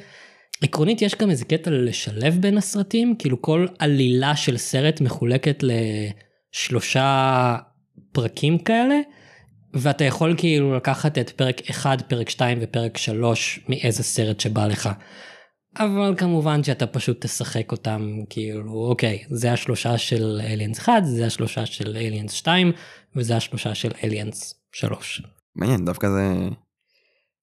[0.62, 5.64] עקרונית יש גם איזה קטע לשלב בין הסרטים כאילו כל עלילה של סרט מחולקת
[6.52, 7.56] לשלושה
[8.12, 9.00] פרקים כאלה
[9.74, 14.90] ואתה יכול כאילו לקחת את פרק 1 פרק 2 ופרק 3 מאיזה סרט שבא לך.
[15.78, 21.66] אבל כמובן שאתה פשוט תשחק אותם כאילו אוקיי זה השלושה של אליאנס 1 זה השלושה
[21.66, 22.72] של אליאנס 2
[23.16, 25.22] וזה השלושה של אליאנס 3.
[25.56, 26.48] מעניין דווקא זה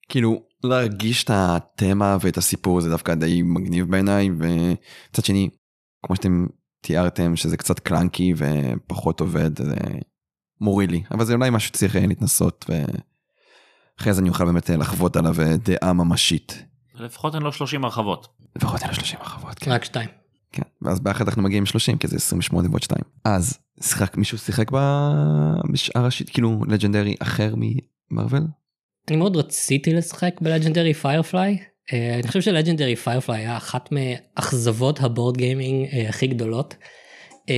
[0.09, 5.49] כאילו להרגיש את התמה ואת הסיפור זה דווקא די מגניב בעיניי וצד שני
[6.05, 6.45] כמו שאתם
[6.81, 9.75] תיארתם שזה קצת קלנקי ופחות עובד זה
[10.61, 15.35] מוריד לי אבל זה אולי משהו שצריך להתנסות ואחרי זה אני אוכל באמת לחוות עליו
[15.63, 16.66] דעה ממשית.
[16.99, 18.27] לפחות אין לו 30 הרחבות.
[18.55, 19.59] לפחות אין לו 30 הרחבות.
[19.59, 19.71] כן.
[19.71, 20.09] רק שתיים.
[20.51, 23.01] כן, ואז באחד אנחנו מגיעים 30 כי זה 28 ועוד 2.
[23.25, 24.71] אז שיחק מישהו שיחק
[25.71, 28.43] בשאר ה shit כאילו Legendary אחר מ Marvel?
[29.09, 31.57] אני מאוד רציתי לשחק ב Legendary Firefly.
[31.93, 36.75] אני חושב ש Legendary Firefly היה אחת מאכזבות ה board gaming uh, הכי גדולות.
[37.33, 37.49] Uh,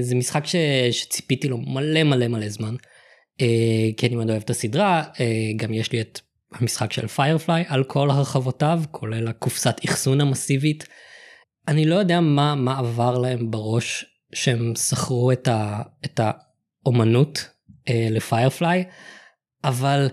[0.00, 0.56] זה משחק ש...
[0.90, 2.74] שציפיתי לו מלא מלא מלא זמן.
[2.74, 5.18] Uh, כי אני מאוד אוהב את הסדרה uh,
[5.56, 6.20] גם יש לי את
[6.52, 10.84] המשחק של Firefly על כל הרחבותיו כולל הקופסת אחסון המסיבית.
[11.68, 17.48] אני לא יודע מה מה עבר להם בראש שהם שכרו את, ה, את האומנות
[17.88, 18.84] אה, לפיירפליי
[19.64, 20.08] אבל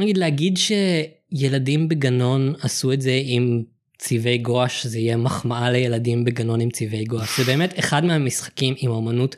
[0.00, 3.62] נגיד להגיד שילדים בגנון עשו את זה עם
[3.98, 8.90] צבעי גואש זה יהיה מחמאה לילדים בגנון עם צבעי גואש זה באמת אחד מהמשחקים עם
[8.90, 9.36] האומנות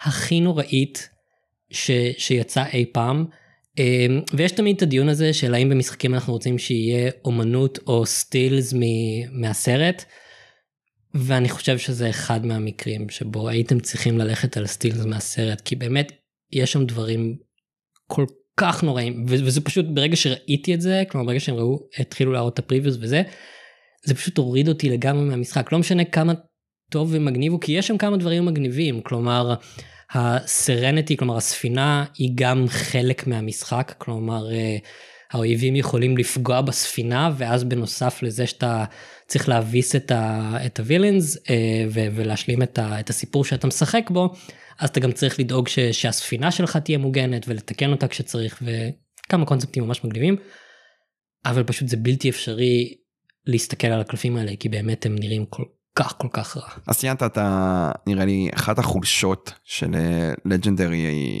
[0.00, 1.08] הכי נוראית
[1.70, 3.26] ש, שיצא אי פעם.
[3.78, 8.74] אמ, ויש תמיד את הדיון הזה של האם במשחקים אנחנו רוצים שיהיה אומנות או סטילס
[9.32, 10.04] מהסרט.
[11.14, 16.12] ואני חושב שזה אחד מהמקרים שבו הייתם צריכים ללכת על סטילס מהסרט כי באמת
[16.52, 17.36] יש שם דברים
[18.06, 18.24] כל
[18.56, 22.58] כך נוראים וזה פשוט ברגע שראיתי את זה כלומר ברגע שהם ראו התחילו להראות את
[22.58, 23.22] הפריוויוס וזה
[24.06, 26.32] זה פשוט הוריד אותי לגמרי מהמשחק לא משנה כמה
[26.90, 29.54] טוב ומגניב הוא כי יש שם כמה דברים מגניבים כלומר
[30.14, 34.76] הסרנטי כלומר הספינה היא גם חלק מהמשחק כלומר אה,
[35.30, 38.84] האויבים יכולים לפגוע בספינה ואז בנוסף לזה שאתה
[39.26, 44.32] צריך להביס את, הווילאנס אה, ולהשלים את, ה, את הסיפור שאתה משחק בו
[44.78, 49.84] אז אתה גם צריך לדאוג ש, שהספינה שלך תהיה מוגנת ולתקן אותה כשצריך וכמה קונספטים
[49.84, 50.36] ממש מגניבים.
[51.46, 52.94] אבל פשוט זה בלתי אפשרי
[53.46, 55.62] להסתכל על הקלפים האלה כי באמת הם נראים כל
[55.96, 56.68] כך כל כך רע.
[56.86, 57.90] אז ציינת את ה...
[58.06, 59.90] נראה לי אחת החולשות של
[60.44, 61.40] לג'נדרי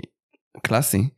[0.62, 1.08] קלאסי,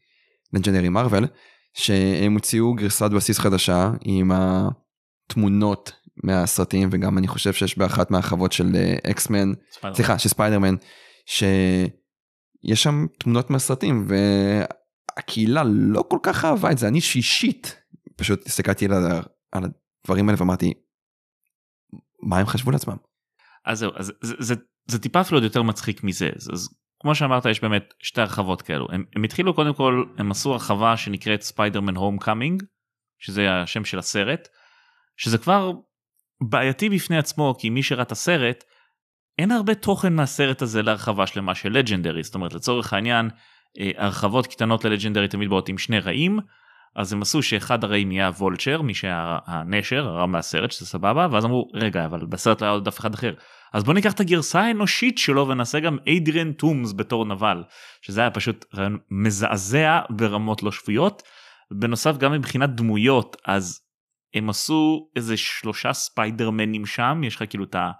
[0.53, 1.26] לג'נדרי מרוויל,
[1.72, 5.93] שהם הוציאו גרסת בסיס חדשה עם התמונות
[6.24, 8.76] מהסרטים וגם אני חושב שיש באחת מהחוות של
[9.11, 9.53] אקסמן,
[9.95, 10.74] סליחה, של ספיידרמן,
[11.26, 17.76] שיש שם תמונות מהסרטים והקהילה לא כל כך אהבה את זה, אני שישית
[18.16, 18.85] פשוט הסתכלתי
[19.53, 19.64] על
[20.05, 20.72] הדברים האלה ואמרתי,
[22.22, 22.97] מה הם חשבו לעצמם?
[23.65, 24.55] אז זהו, אז זה, זה,
[24.87, 26.69] זה טיפה אפילו עוד יותר מצחיק מזה, אז, אז
[27.01, 30.97] כמו שאמרת יש באמת שתי הרחבות כאלו, הם, הם התחילו קודם כל, הם עשו הרחבה
[30.97, 32.62] שנקראת Spider-Man Homecoming,
[33.19, 34.49] שזה השם של הסרט,
[35.17, 35.73] שזה כבר
[36.41, 38.65] בעייתי בפני עצמו, כי מי שראה את הסרט,
[39.39, 43.31] אין הרבה תוכן מהסרט הזה להרחבה שלמה של Legendary, זאת אומרת לצורך העניין,
[43.79, 46.39] אה, הרחבות קטנות ל Legendary תמיד באות עם שני רעים,
[46.97, 51.26] אז הם עשו שאחד הרעים יהיה ה Vulture, מי שהיה הנשר, הרע מהסרט, שזה סבבה,
[51.30, 53.34] ואז אמרו, רגע, אבל בסרט לא היה עוד אף אחד אחר.
[53.72, 57.62] אז בוא ניקח את הגרסה האנושית שלו ונעשה גם Adrian Toomes בתור נבל,
[58.03, 61.22] שזה היה פשוט רעיון מזעזע ברמות לא שפויות.
[61.70, 63.80] בנוסף גם מבחינת דמויות אז
[64.34, 67.90] הם עשו איזה שלושה ספיידרמנים שם יש לך כאילו את ה...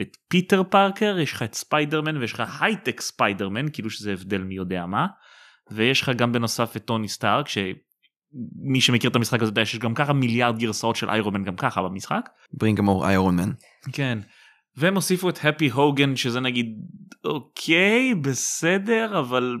[0.00, 4.54] את פיטר פארקר יש לך את ספיידרמן ויש לך הייטק ספיידרמן כאילו שזה הבדל מי
[4.54, 5.06] יודע מה
[5.70, 7.48] ויש לך גם בנוסף את טוני סטארק
[8.32, 11.82] שמי שמכיר את המשחק הזה יודע שיש גם ככה מיליארד גרסאות של איירומן גם ככה
[11.82, 12.28] במשחק.
[12.52, 13.50] bring a more Iron Man.
[13.92, 14.18] כן.
[14.76, 16.66] והם הוסיפו את הפי הוגן שזה נגיד
[17.24, 19.56] אוקיי בסדר אבל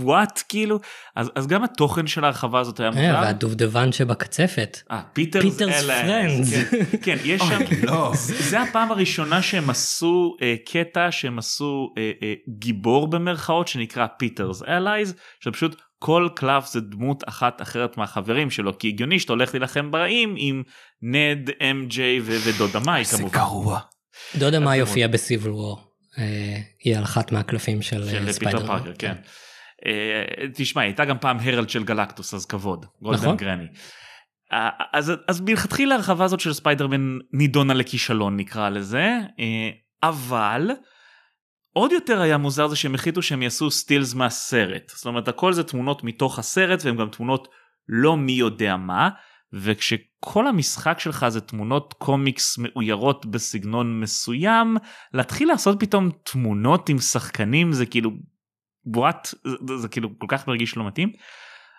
[0.00, 0.80] what כאילו
[1.16, 3.20] אז אז גם התוכן של ההרחבה הזאת היה אה, מוזר.
[3.22, 4.78] והדובדבן שבקצפת.
[4.90, 6.50] אה, Peter's Peter's friends.
[6.70, 8.12] כן, כן, יש שם, לא.
[8.50, 14.62] זה הפעם הראשונה שהם עשו אה, קטע שהם עשו אה, אה, גיבור במרכאות שנקרא Peter's
[14.62, 15.76] Allies, שפשוט
[16.06, 20.62] כל קלף זה דמות אחת אחרת מהחברים שלו, כי הגיוני שאתה הולך להילחם ברעים עם
[21.02, 23.34] נד, אם.ג'יי ו- ודודה מאי זה כמובן.
[23.34, 23.80] גרוע.
[24.36, 24.88] דודה מאי מאוד.
[24.88, 25.80] הופיעה בסיביל וור.
[26.84, 28.66] היא על אחת מהקלפים של אה, ספיידרמן.
[28.66, 29.14] פארקר, כן.
[29.86, 32.86] אה, תשמע, הייתה גם פעם הרלד של גלקטוס, אז כבוד.
[33.02, 33.36] גולדן נכון.
[33.36, 33.66] גרני.
[34.52, 39.18] אה, אז, אז מלכתחילה ההרחבה הזאת של ספיידרמן נידונה לכישלון נקרא לזה,
[40.02, 40.70] אבל
[41.76, 44.92] עוד יותר היה מוזר זה שהם החליטו שהם יעשו סטילס מהסרט.
[44.94, 47.48] זאת אומרת הכל זה תמונות מתוך הסרט והן גם תמונות
[47.88, 49.08] לא מי יודע מה,
[49.52, 54.76] וכשכל המשחק שלך זה תמונות קומיקס מאוירות בסגנון מסוים,
[55.14, 58.10] להתחיל לעשות פתאום תמונות עם שחקנים זה כאילו
[58.84, 59.34] בועת
[59.68, 61.12] זה, זה כאילו כל כך מרגיש לא מתאים.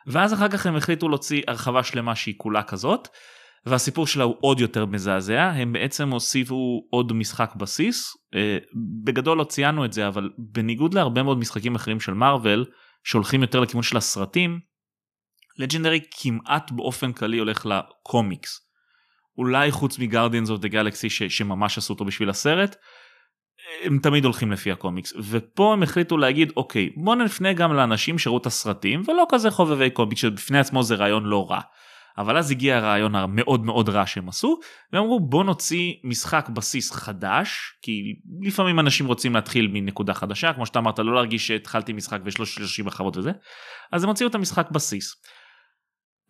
[0.07, 3.07] ואז אחר כך הם החליטו להוציא הרחבה שלמה שהיא כולה כזאת.
[3.69, 8.57] והסיפור שלה הוא עוד יותר מזעזע הם בעצם הוסיפו עוד משחק בסיס אה,
[9.03, 12.65] בגדול לא ציינו את זה אבל בניגוד להרבה מאוד משחקים אחרים של מארוול
[13.03, 14.59] שהולכים יותר לכיוון של הסרטים
[15.57, 18.59] Legendary כמעט באופן כללי הולך לקומיקס.
[19.37, 22.75] אולי חוץ מ Guardians of the Galaxy שממש עשו אותו בשביל הסרט
[23.83, 28.37] הם תמיד הולכים לפי הקומיקס ופה הם החליטו להגיד אוקיי בוא נפנה גם לאנשים שראו
[28.37, 31.61] את הסרטים ולא כזה חובבי קומיקס שבפני עצמו זה רעיון לא רע.
[32.17, 34.59] אבל אז הגיע הרעיון המאוד מאוד רע שהם עשו
[34.93, 38.01] והם אמרו בוא נוציא משחק בסיס חדש כי
[38.41, 42.45] לפעמים אנשים רוצים להתחיל מנקודה חדשה כמו שאתה אמרת לא להרגיש שהתחלתי משחק ויש לו
[42.45, 43.31] 30 הרחבות וזה
[43.91, 45.15] אז הם הוציאו את המשחק בסיס.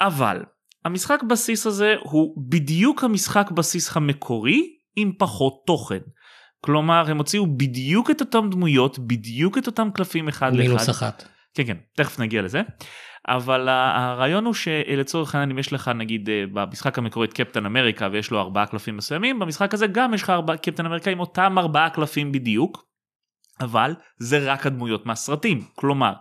[0.02, 0.44] אבל
[0.86, 4.62] המשחק בסיס הזה הוא בדיוק המשחק בסיס המקורי
[4.96, 6.00] עם פחות תוכן.
[6.62, 10.68] כלומר הם הוציאו בדיוק את אותם דמויות בדיוק את אותם קלפים אחד לאחד.
[10.68, 11.37] מינוס אחת.
[11.58, 12.62] כן כן תכף נגיע לזה.
[13.28, 18.10] אבל הרעיון הוא שלצורך העניין אם יש לך נגיד אה, במשחק המקורי את קפטן אמריקה
[18.12, 21.56] ויש לו ארבעה קלפים מסוימים במשחק הזה גם יש לך ארבעה קפטן אמריקה עם אותם
[21.58, 22.88] ארבעה קלפים בדיוק.
[23.62, 26.14] אבל זה רק הדמויות מהסרטים כלומר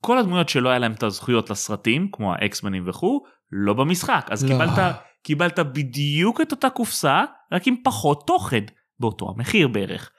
[0.00, 4.48] כל הדמויות שלא היה להם את הזכויות לסרטים כמו האקסמנים וכו' לא במשחק אז לא.
[4.48, 8.64] קיבלת קיבלת בדיוק את אותה קופסה רק עם פחות תוכן
[9.00, 10.10] באותו המחיר בערך.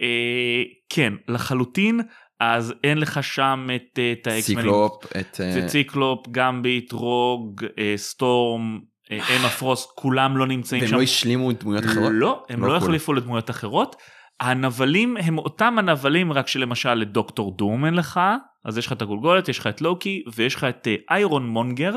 [0.00, 2.00] אה, כן לחלוטין
[2.40, 4.62] אז אין לך שם את, אה, את האקסמנים.
[4.62, 5.40] Cyclop, את...
[5.40, 10.96] אה, זה ציקלופ, Gambit, Rogue, אה, Storm, Emma Frost, כולם לא נמצאים והם שם.
[10.96, 12.12] לא השלימו דמויות אחרות?
[12.14, 12.76] לא, הם לא לא.
[12.76, 13.96] החליפו לדמויות אחרות.
[14.40, 18.20] הנבלים הם אותם הנבלים רק שלמשל לדוקטור דום אין לך,
[18.64, 21.94] אז יש לך את הגולגולת, יש לך את לוקי ויש לך את Iron Monger,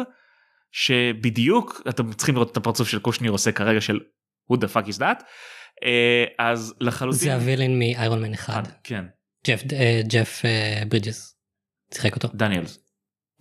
[0.72, 4.00] שבדיוק, אתם צריכים לראות את הפרצוף של קושניר עושה כרגע של
[4.52, 5.24] who the fuck is that,
[6.40, 8.64] אז לחלוטין, זה ה villain מ Iron Man אחד.
[8.84, 9.06] כן,
[9.48, 11.36] ג'ף אה, ג'ף אה, ברידג'ס.
[11.94, 12.28] שיחק אותו.
[12.34, 12.80] דניאלס,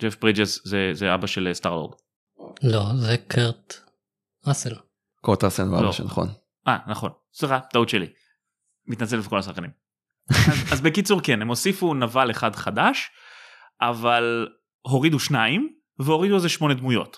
[0.01, 1.93] ג'ף ברידג'ס זה, זה אבא של אה, Star-Lord.
[2.63, 3.73] לא זה קרט
[4.47, 4.75] ראסל.
[5.21, 5.75] קורט ראסל לא.
[5.75, 6.27] ואבא של נכון.
[6.67, 8.07] אה נכון סליחה טעות שלי.
[8.87, 9.69] מתנצל בפני כל השחקנים.
[10.29, 10.37] אז,
[10.73, 13.09] אז בקיצור כן הם הוסיפו נבל אחד חדש
[13.81, 14.47] אבל
[14.81, 17.17] הורידו שניים והורידו איזה שמונה דמויות.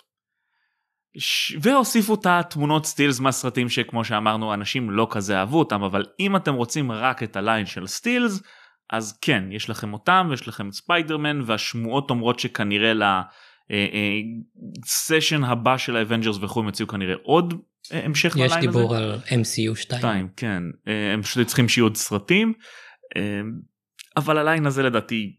[1.17, 1.55] ש...
[1.61, 6.53] והוסיפו את התמונות סטילס מהסרטים שכמו שאמרנו אנשים לא כזה אהבו אותם אבל אם אתם
[6.53, 8.41] רוצים רק את הליין של סטילס
[8.91, 12.93] אז כן יש לכם אותם ויש לכם את ספיידרמן והשמועות אומרות שכנראה
[14.85, 17.53] לסשן הבא של ה Avengers וכו' הם יוציאו כנראה עוד
[17.93, 18.77] אה, המשך יש ל line הזה.
[18.79, 19.75] דיבור על MCU 2.
[19.75, 20.63] שתיים, כן.
[20.87, 22.53] אה, הם פשוט צריכים שיהיו עוד סרטים.
[23.17, 23.21] אה,
[24.17, 25.35] אבל ה line הזה לדעתי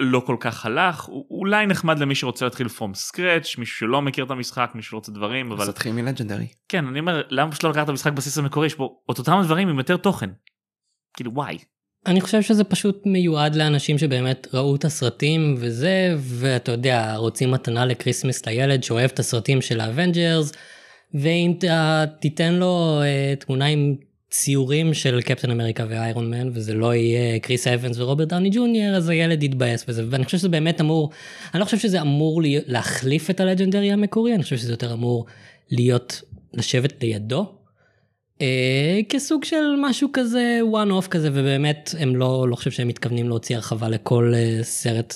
[0.00, 1.04] לא כל כך הלך.
[1.04, 5.12] הוא- אולי נחמד למי שרוצה להתחיל from scratch, מישהו שלא מכיר את המשחק, מישהו שרוצה
[5.12, 6.46] דברים, אבל אז תתחיל מ Legendary.
[6.68, 9.32] כן, אני אומר, למה פשוט לא לקחת את המשחק בסיס המקורי, יש בו את אותם
[9.38, 10.30] הדברים עם יותר תוכן.
[11.16, 11.58] כאילו וואי.
[12.06, 17.86] אני חושב שזה פשוט מיועד לאנשים שבאמת ראו את הסרטים וזה ואתה יודע רוצים מתנה
[17.86, 20.52] ל Christmas לילד שאוהב את הסרטים של ה Avengers
[21.14, 23.94] ואם אתה תיתן לו uh, תמונה עם
[24.30, 29.08] ציורים של קפטן אמריקה ואיירון מן וזה לא יהיה קריס אבנס ורוברט דאוני ג'וניור אז
[29.08, 31.10] הילד יתבאס וזה ואני חושב שזה באמת אמור
[31.54, 35.26] אני לא חושב שזה אמור להחליף את הלג'נדרי המקורי אני חושב שזה יותר אמור
[35.70, 36.22] להיות
[36.54, 37.55] לשבת לידו
[38.40, 43.28] אה, כסוג של משהו כזה one off כזה ובאמת הם לא לא חושב שהם מתכוונים
[43.28, 45.14] להוציא הרחבה לכל אה, סרט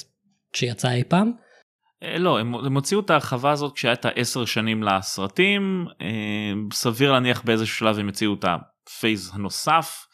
[0.57, 1.33] שיצא אי פעם.
[2.03, 7.13] אה, לא, הם, הם הוציאו את ההרחבה הזאת כשהיה את העשר שנים לסרטים, אה, סביר
[7.13, 10.07] להניח באיזשהו שלב הם יוציאו את הפייז הנוסף,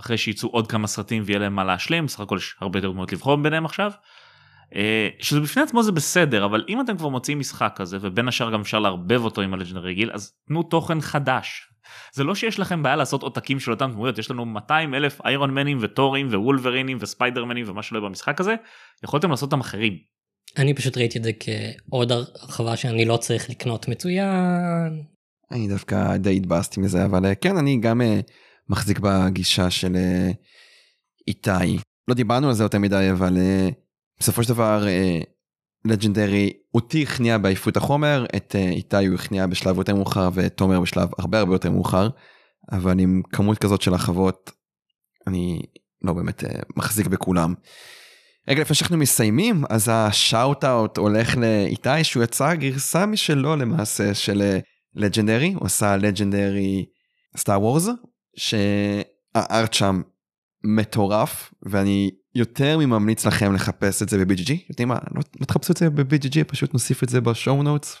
[0.00, 3.12] אחרי שיצאו עוד כמה סרטים ויהיה להם מה להשלים, סך הכל יש הרבה יותר דמות
[3.12, 3.90] לבחור ביניהם עכשיו.
[4.74, 8.50] אה, שזה בפני עצמו זה בסדר, אבל אם אתם כבר מוציאים משחק כזה, ובין השאר
[8.50, 11.69] גם אפשר לערבב אותו עם הלג'נדרי רגיל, אז תנו תוכן חדש.
[12.12, 15.54] זה לא שיש לכם בעיה לעשות עותקים של אותם דמויות, יש לנו 200 אלף איירון
[15.54, 18.54] מנים וטורים ווולברינים וספיידרמנים ומה שלא יהיה במשחק הזה,
[19.04, 19.92] יכולתם לעשות אותם אחרים.
[20.58, 25.02] אני פשוט ראיתי את זה כעוד הרחבה שאני לא צריך לקנות מצוין.
[25.50, 28.20] אני דווקא די התבאסתי מזה, אבל אה, כן, אני גם אה,
[28.68, 30.30] מחזיק בגישה של אה,
[31.28, 31.78] איתי.
[32.08, 33.36] לא דיברנו על זה יותר מדי, אבל
[34.20, 34.84] בסופו של דבר,
[35.84, 41.08] לג'נדרי, אותי הכניע בעייפות החומר, את אה, איתי הוא הכניע בשלב יותר מאוחר, ותומר בשלב
[41.18, 42.08] הרבה הרבה יותר מאוחר,
[42.72, 44.50] אבל עם כמות כזאת של הרחבות,
[45.26, 45.62] אני
[46.02, 47.54] לא באמת אה, מחזיק בכולם.
[48.48, 54.58] רגע לפני שאנחנו מסיימים אז השאוט אאוט הולך לאיתי שהוא יצא גרסה משלו למעשה של
[54.94, 56.86] לג'נדרי הוא עשה לג'נדרי
[57.36, 57.90] סטאר וורז
[58.36, 60.02] שהארט שם
[60.64, 65.76] מטורף ואני יותר מממליץ לכם לחפש את זה ב-BGG יודעים מה לא, לא תחפשו את
[65.76, 67.96] זה ב-BGG פשוט נוסיף את זה בשואו נוטס.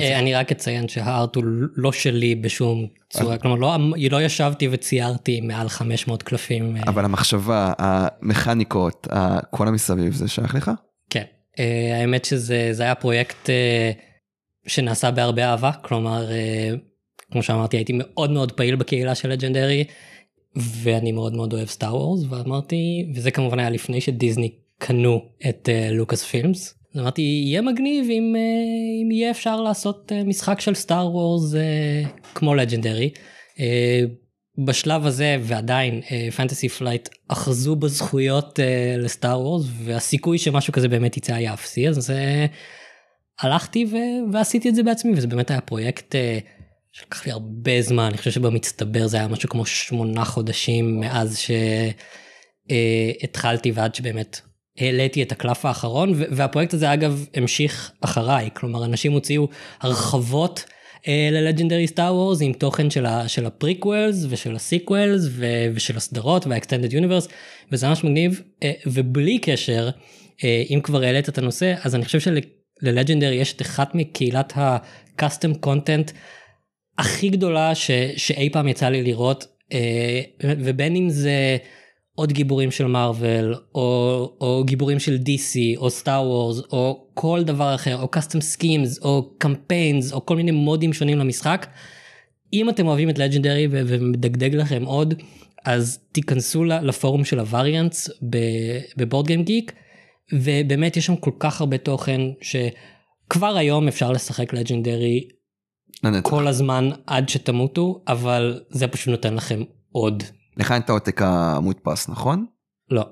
[0.00, 1.44] אה, אני רק אציין שהארט הוא
[1.76, 3.78] לא שלי בשום צורה כלומר לא,
[4.10, 6.76] לא ישבתי וציירתי מעל 500 קלפים.
[6.76, 6.82] אה.
[6.86, 9.08] אבל המחשבה המכניקות
[9.50, 10.70] כל המסביב זה שייך לך?
[11.10, 11.24] כן
[11.58, 13.50] אה, האמת שזה היה פרויקט
[14.66, 16.28] שנעשה בהרבה אהבה כלומר
[17.30, 19.84] כמו שאמרתי הייתי מאוד מאוד פעיל בקהילה של לג'נדרי.
[20.56, 26.22] ואני מאוד מאוד אוהב סטאר וורס ואמרתי וזה כמובן היה לפני שדיסני קנו את לוקאס
[26.22, 26.74] uh, פילמס.
[26.96, 31.56] אמרתי יהיה מגניב אם, uh, אם יהיה אפשר לעשות uh, משחק של סטאר וורס uh,
[32.34, 33.10] כמו Legendary.
[33.54, 33.60] Uh,
[34.64, 36.00] בשלב הזה ועדיין
[36.36, 41.54] Fantasy uh, Flight אחזו בזכויות uh, ל Star Wars והסיכוי שמשהו כזה באמת יצא היה
[41.54, 42.12] אפסי אז uh,
[43.40, 46.14] הלכתי ו- ועשיתי את זה בעצמי וזה באמת היה פרויקט.
[46.96, 51.38] שלקח לי הרבה זמן, אני חושב שבמצטבר זה היה משהו כמו שמונה חודשים מאז
[52.70, 54.40] שהתחלתי ועד שבאמת
[54.78, 59.48] העליתי את הקלף האחרון, והפרויקט הזה אגב המשיך אחריי, כלומר אנשים הוציאו
[59.80, 60.64] הרחבות
[61.06, 65.28] ל Legendary Star Wars עם תוכן של, ה, של ה prequels ושל ה sequels
[65.74, 67.28] ושל הסדרות וה extended universe,
[67.72, 69.90] וזה ממש מגניב, אה, ובלי קשר,
[70.44, 74.52] אה, אם כבר העלית את הנושא, אז אני חושב של Legendary יש את אחת מקהילת
[74.56, 76.12] ה-custom content
[76.98, 81.56] הכי גדולה ש, שאי פעם יצא לי לראות אה, ובין אם זה
[82.14, 87.74] עוד גיבורים של Marvel או, או גיבורים של DC או Star Wars או כל דבר
[87.74, 91.66] אחר או custom schemes או campaigns או כל מיני מודים שונים למשחק.
[92.52, 95.14] אם אתם אוהבים את לג'נדרי ומדגדג לכם עוד
[95.64, 98.10] אז תיכנסו לפורום של הווריאנטס
[98.96, 99.72] בבורד גיים גיק
[100.32, 105.28] ובאמת יש שם כל כך הרבה תוכן שכבר היום אפשר לשחק לג'נדרי
[106.04, 106.30] לנצח.
[106.30, 110.22] כל הזמן עד שתמותו, אבל זה פשוט נותן לכם עוד.
[110.56, 112.46] לך אין את העותק המודפס, נכון?
[112.90, 113.04] לא.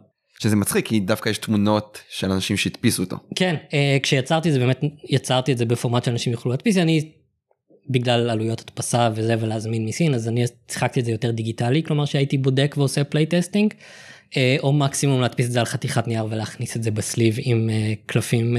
[0.42, 3.16] שזה מצחיק, כי דווקא יש תמונות של אנשים שהדפיסו אותו.
[3.34, 7.12] כן, אה, כשיצרתי את זה, באמת יצרתי את זה בפורמט שאנשים יוכלו להדפיס, אני,
[7.90, 12.38] בגלל עלויות הדפסה וזה ולהזמין מסין, אז אני שיחקתי את זה יותר דיגיטלי, כלומר שהייתי
[12.38, 13.74] בודק ועושה playtesting,
[14.36, 17.70] אה, או מקסימום להדפיס את זה על חתיכת נייר ולהכניס את זה ב sleeve עם
[17.70, 18.56] אה, קלפים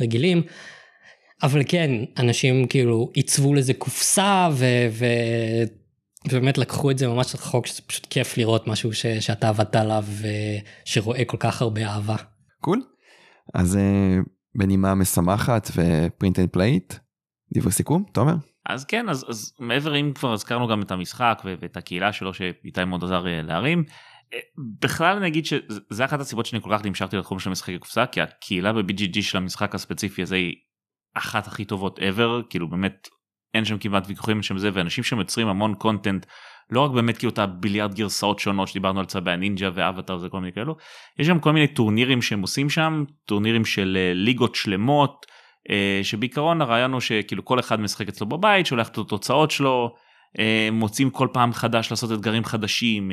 [0.00, 0.42] רגילים.
[1.42, 4.64] אבל כן אנשים כאילו עיצבו לזה קופסה ו...
[4.90, 5.04] ו...
[6.28, 9.06] ובאמת לקחו את זה ממש רחוק שזה פשוט כיף לראות משהו ש...
[9.06, 10.04] שאתה עבדת עליו
[10.86, 12.16] ושרואה כל כך הרבה אהבה.
[12.60, 12.82] cool.
[13.54, 16.94] אז uh, בנימה משמחת ו print and play
[17.54, 18.34] דברי סיכום תומר.
[18.66, 22.84] אז כן אז, אז מעבר אם כבר הזכרנו גם את המשחק ואת הקהילה שלו שאיתי
[22.84, 23.84] מאוד עזר אה, להרים.
[24.34, 24.38] אה,
[24.80, 28.20] בכלל אני אגיד שזה אחת הסיבות שאני כל כך נמשכתי לתחום של משחקי קופסה כי
[28.20, 30.54] הקהילה ב-BGG של המשחק הספציפי הזה היא
[31.14, 33.08] אחת הכי טובות ever כאילו באמת
[33.54, 36.26] אין שם כמעט ויכוחים שם זה ואנשים שמייצרים המון content
[36.70, 40.40] לא רק באמת כאילו אותם מיליארד גרסאות שונות שדיברנו על צבי הנינג'ה ואבטר זה כל
[40.40, 40.76] מיני כאלו
[41.18, 45.26] יש שם כל מיני טורנירים שהם עושים שם טורנירים של uh, ליגות שלמות
[45.68, 49.94] uh, שבעיקרון הרעיון הוא שכאילו כל אחד משחק אצלו בבית שולח את התוצאות שלו.
[50.36, 50.40] uh,
[50.72, 53.10] מוצאים כל פעם חדש לעשות אתגרים חדשים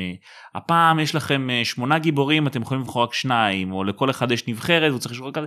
[0.54, 4.90] הפעם יש לכם שמונה גיבורים אתם יכולים לבחור רק שניים או לכל אחד יש נבחרת
[4.90, 5.46] והוא צריך לשחק כזה.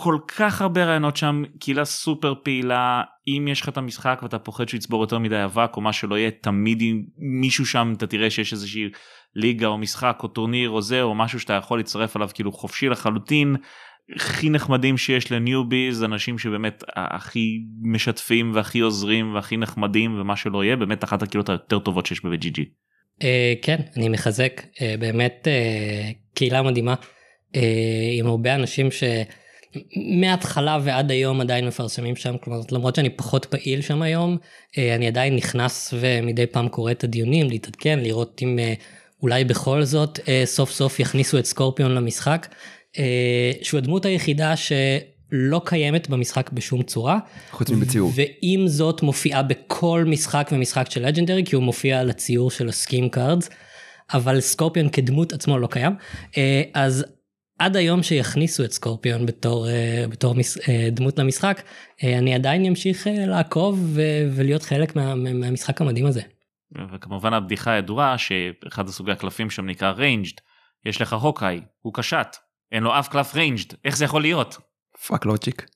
[0.00, 4.68] כל כך הרבה רעיונות שם קהילה סופר פעילה אם יש לך את המשחק ואתה פוחד
[4.68, 7.02] שהוא יצבור יותר מדי אבק או מה שלא יהיה תמיד עם
[7.40, 8.88] מישהו שם אתה תראה שיש איזושהי
[9.34, 12.88] ליגה או משחק או טורניר או זה או משהו שאתה יכול להצטרף עליו כאילו חופשי
[12.88, 13.56] לחלוטין.
[14.16, 20.76] הכי נחמדים שיש לניוביז אנשים שבאמת הכי משתפים והכי עוזרים והכי נחמדים ומה שלא יהיה
[20.76, 22.60] באמת אחת הקהילות היותר טובות שיש ב-GG.
[23.22, 26.94] אה, כן, אני מחזק, אה, באמת אה, קהילה מדהימה,
[28.18, 28.90] עם הרבה אנשים
[29.72, 34.36] שמההתחלה ועד היום עדיין מפרסמים שם, כלומר למרות שאני פחות פעיל שם היום,
[34.78, 38.74] אה, אני עדיין נכנס ומדי פעם קורא את הדיונים, להתעדכן, לראות אם אה,
[39.22, 42.54] אולי בכל זאת אה, סוף סוף יכניסו את סקורפיון למשחק,
[43.62, 47.18] שהוא הדמות היחידה שלא קיימת במשחק בשום צורה.
[47.50, 48.12] חוץ מבציור.
[48.14, 52.74] ועם זאת מופיעה בכל משחק ומשחק של Legendary כי הוא מופיע על הציור של ה
[52.74, 53.50] scheme cards
[54.14, 55.92] אבל סקורפיון כדמות עצמו לא קיים
[56.74, 57.04] אז
[57.58, 60.34] עד היום שיכניסו את סקורפיון בתור אה, בתור
[60.68, 61.62] אה, דמות למשחק
[62.02, 66.22] אני עדיין אמשיך לעקוב ו- ולהיות חלק מה, מהמשחק המדהים הזה.
[66.94, 70.40] וכמובן הבדיחה הידועה שאחד הסוגי הקלפים שם נקרא ranged
[70.86, 72.36] יש לך Hawkeye הוא קשת
[72.72, 74.58] אין לו אף קלף ranged איך זה יכול להיות.
[75.06, 75.66] fuck logic.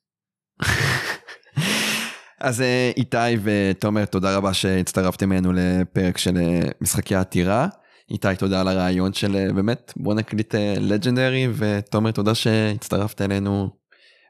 [2.40, 7.66] אז אה, איתי ותומר תודה רבה שהצטרפתם אלינו לפרק של אה, משחקי עתירה.
[8.12, 13.70] איתי תודה על הרעיון של אה, באמת בוא נקליט לג'נדרי ותומר תודה שהצטרפת אלינו.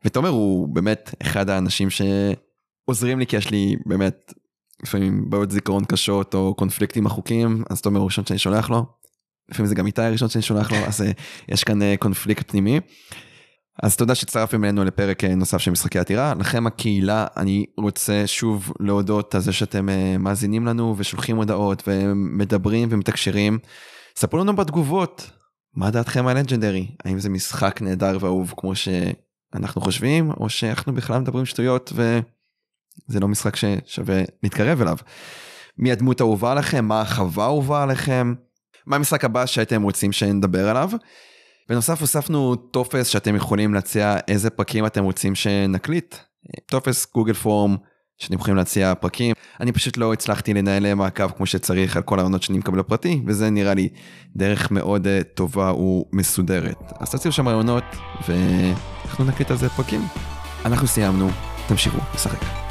[0.05, 4.33] ותומר הוא באמת אחד האנשים שעוזרים לי כי יש לי באמת
[4.83, 8.87] לפעמים בעיות זיכרון קשות או קונפליקטים החוקים אז תומר הוא ראשון שאני שולח לו.
[9.51, 11.05] לפעמים זה גם איתי הראשון שאני שולח לו אז
[11.49, 12.81] יש כאן קונפליקט פנימי.
[13.83, 16.35] אז תודה שהצטרפתם אלינו לפרק אה, נוסף של משחקי עתירה.
[16.39, 22.89] לכם הקהילה, אני רוצה שוב להודות על זה שאתם אה, מאזינים לנו ושולחים הודעות ומדברים
[22.91, 23.59] ומתקשרים.
[24.17, 25.31] ספרו לנו בתגובות,
[25.75, 26.87] מה דעתכם על Legendary?
[27.05, 33.29] האם זה משחק נהדר ואהוב כמו שאנחנו חושבים, או שאנחנו בכלל מדברים שטויות וזה לא
[33.29, 34.97] משחק ששווה להתקרב אליו.
[35.79, 36.85] מי הדמות האהובה לכם?
[36.85, 38.35] מה ההרחבה האהובה עליכם?
[38.87, 40.91] מה המשחק הבא שהייתם רוצים שנדבר עליו?
[41.73, 46.15] בנוסף הוספנו טופס שאתם יכולים להציע איזה פרקים אתם רוצים שנקליט.
[46.67, 47.77] טופס Google Form
[48.19, 49.35] שאתם יכולים להציע פרקים.
[49.61, 53.51] אני פשוט לא הצלחתי לנהל מעקב כמו שצריך על כל העונות שאני מקבל בפרטי, וזה
[53.51, 53.89] נראה לי
[54.37, 56.93] דרך מאוד אה, טובה ומסודרת.
[57.01, 57.85] אז תציעו שם רעיונות
[58.29, 60.07] ואנחנו נקליט על זה פרקים.
[60.65, 61.29] אנחנו סיימנו,
[61.69, 62.62] תמשיכו לשחק.